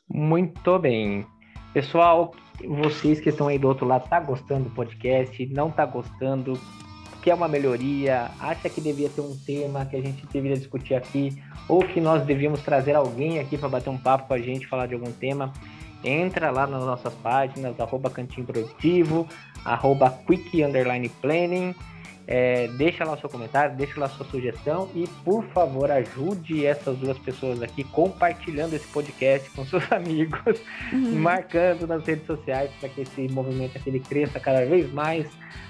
Muito 0.10 0.80
bem. 0.80 1.26
Pessoal, 1.74 2.34
vocês 2.66 3.20
que 3.20 3.30
estão 3.30 3.48
aí 3.48 3.60
do 3.60 3.68
outro 3.68 3.86
lado, 3.86 4.08
tá 4.08 4.20
gostando 4.20 4.66
do 4.66 4.70
podcast? 4.70 5.46
Não 5.48 5.70
tá 5.70 5.86
gostando? 5.86 6.60
Quer 7.22 7.34
uma 7.34 7.48
melhoria? 7.48 8.32
Acha 8.40 8.70
que 8.70 8.80
devia 8.80 9.10
ter 9.10 9.20
um 9.20 9.36
tema 9.46 9.86
que 9.86 9.98
a 9.98 10.02
gente 10.02 10.26
deveria 10.28 10.58
discutir 10.58 10.96
aqui? 10.96 11.42
Ou 11.68 11.84
que 11.84 12.00
nós 12.00 12.24
devíamos 12.24 12.62
trazer 12.62 12.96
alguém 12.96 13.40
aqui 13.40 13.58
para 13.58 13.68
bater 13.68 13.90
um 13.90 13.98
papo 13.98 14.30
com 14.30 14.34
a 14.34 14.40
gente, 14.40 14.66
falar 14.66 14.88
de 14.88 14.94
algum 14.94 15.12
tema? 15.12 15.52
Entra 16.04 16.52
lá 16.52 16.66
nas 16.66 16.86
nossas 16.86 17.14
páginas, 17.16 17.78
arroba 17.80 18.10
Cantinho 18.10 18.46
Produtivo, 18.46 19.28
arroba 19.66 20.10
Quick 20.26 20.64
Underline 20.64 21.10
Planning 21.22 21.76
é, 22.28 22.68
deixa 22.68 23.06
lá 23.06 23.14
o 23.14 23.20
seu 23.20 23.30
comentário, 23.30 23.74
deixa 23.78 23.98
lá 23.98 24.08
a 24.08 24.10
sua 24.10 24.26
sugestão 24.26 24.90
e, 24.94 25.08
por 25.24 25.46
favor, 25.46 25.90
ajude 25.90 26.66
essas 26.66 26.98
duas 26.98 27.18
pessoas 27.18 27.62
aqui 27.64 27.86
compartilhando 27.86 28.74
esse 28.74 28.86
podcast 28.88 29.50
com 29.52 29.66
seus 29.66 29.84
amigos, 29.94 30.60
uhum. 30.92 31.16
marcando 31.16 31.88
nas 31.88 32.06
redes 32.06 32.28
sociais 32.28 32.70
para 32.82 32.90
que 32.90 33.02
esse 33.02 33.30
movimento 33.30 33.78
aqui 33.78 33.90
ele 33.90 34.02
cresça 34.02 34.42
cada 34.42 34.66
vez 34.66 34.92
mais, 34.92 35.26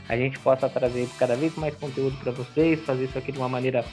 a 0.10 0.18
gente 0.18 0.40
possa 0.40 0.68
trazer 0.68 1.08
cada 1.20 1.36
vez 1.36 1.56
mais 1.56 1.76
conteúdo 1.76 2.18
para 2.18 2.32
vocês, 2.32 2.80
fazer 2.82 3.06
isso 3.06 3.18
aqui 3.18 3.32
de 3.32 3.38
uma 3.38 3.50
maneira 3.50 3.86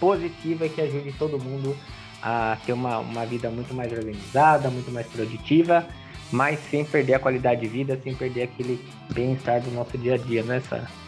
positiva 0.00 0.66
e 0.66 0.68
que 0.68 0.80
ajude 0.80 1.12
todo 1.12 1.38
mundo 1.38 1.76
a 2.20 2.58
ter 2.66 2.72
uma, 2.72 2.98
uma 2.98 3.24
vida 3.24 3.48
muito 3.48 3.72
mais 3.72 3.92
organizada, 3.92 4.68
muito 4.70 4.90
mais 4.90 5.06
produtiva, 5.06 5.86
mas 6.32 6.58
sem 6.68 6.84
perder 6.84 7.14
a 7.14 7.18
qualidade 7.20 7.60
de 7.60 7.68
vida, 7.68 7.96
sem 8.02 8.12
perder 8.12 8.42
aquele 8.42 8.84
bem-estar 9.12 9.60
do 9.60 9.70
nosso 9.70 9.96
dia 9.96 10.14
a 10.14 10.18
dia, 10.18 10.42
né, 10.42 10.60
Sara? 10.68 11.05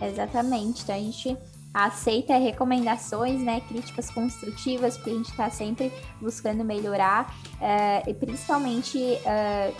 Exatamente. 0.00 0.82
Então 0.82 0.94
a 0.94 0.98
gente 0.98 1.36
aceita 1.72 2.36
recomendações, 2.36 3.40
né, 3.40 3.60
críticas 3.68 4.10
construtivas, 4.10 4.96
porque 4.96 5.10
a 5.10 5.14
gente 5.14 5.30
está 5.30 5.50
sempre 5.50 5.92
buscando 6.20 6.64
melhorar 6.64 7.32
uh, 7.54 8.10
e 8.10 8.14
principalmente 8.14 8.98
uh, 8.98 9.74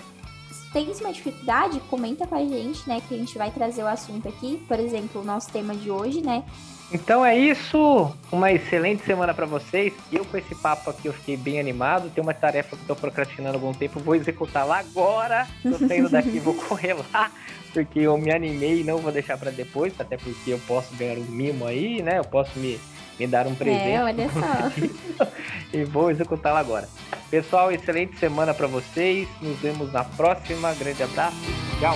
se 0.52 0.72
tem 0.72 0.92
uma 1.00 1.12
dificuldade, 1.12 1.80
comenta 1.90 2.26
com 2.28 2.36
a 2.36 2.44
gente, 2.44 2.88
né, 2.88 3.00
que 3.00 3.14
a 3.14 3.18
gente 3.18 3.36
vai 3.36 3.50
trazer 3.50 3.82
o 3.82 3.88
assunto 3.88 4.28
aqui. 4.28 4.64
Por 4.68 4.78
exemplo, 4.78 5.20
o 5.20 5.24
nosso 5.24 5.50
tema 5.50 5.74
de 5.74 5.90
hoje, 5.90 6.22
né, 6.22 6.44
então 6.92 7.24
é 7.24 7.36
isso. 7.38 8.12
Uma 8.32 8.52
excelente 8.52 9.04
semana 9.04 9.32
para 9.32 9.46
vocês. 9.46 9.92
Eu 10.12 10.24
com 10.24 10.36
esse 10.36 10.54
papo 10.54 10.90
aqui 10.90 11.06
eu 11.06 11.12
fiquei 11.12 11.36
bem 11.36 11.60
animado. 11.60 12.10
Tem 12.10 12.22
uma 12.22 12.34
tarefa 12.34 12.76
que 12.76 12.82
estou 12.82 12.96
procrastinando 12.96 13.56
há 13.56 13.60
algum 13.60 13.72
tempo, 13.72 14.00
vou 14.00 14.14
executar 14.14 14.66
lá 14.66 14.78
agora. 14.78 15.46
Tô 15.62 15.86
saindo 15.86 16.08
daqui, 16.08 16.38
vou 16.38 16.54
correr 16.68 16.94
lá, 17.12 17.30
porque 17.72 18.00
eu 18.00 18.16
me 18.18 18.32
animei 18.32 18.80
e 18.80 18.84
não 18.84 18.98
vou 18.98 19.12
deixar 19.12 19.38
para 19.38 19.50
depois, 19.50 19.92
até 19.98 20.16
porque 20.16 20.50
eu 20.50 20.58
posso 20.66 20.94
ganhar 20.96 21.18
um 21.18 21.24
mimo 21.24 21.66
aí, 21.66 22.02
né? 22.02 22.18
Eu 22.18 22.24
posso 22.24 22.58
me, 22.58 22.80
me 23.18 23.26
dar 23.26 23.46
um 23.46 23.54
presente. 23.54 23.90
É, 23.90 24.02
olha 24.02 24.28
só. 24.30 25.26
e 25.72 25.84
vou 25.84 26.10
executar 26.10 26.52
lá 26.52 26.60
agora. 26.60 26.88
Pessoal, 27.30 27.70
excelente 27.70 28.18
semana 28.18 28.52
para 28.52 28.66
vocês. 28.66 29.28
Nos 29.40 29.58
vemos 29.60 29.92
na 29.92 30.02
próxima. 30.02 30.74
Grande 30.74 31.02
abraço. 31.02 31.36
Tchau. 31.78 31.94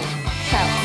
Tchau. 0.50 0.83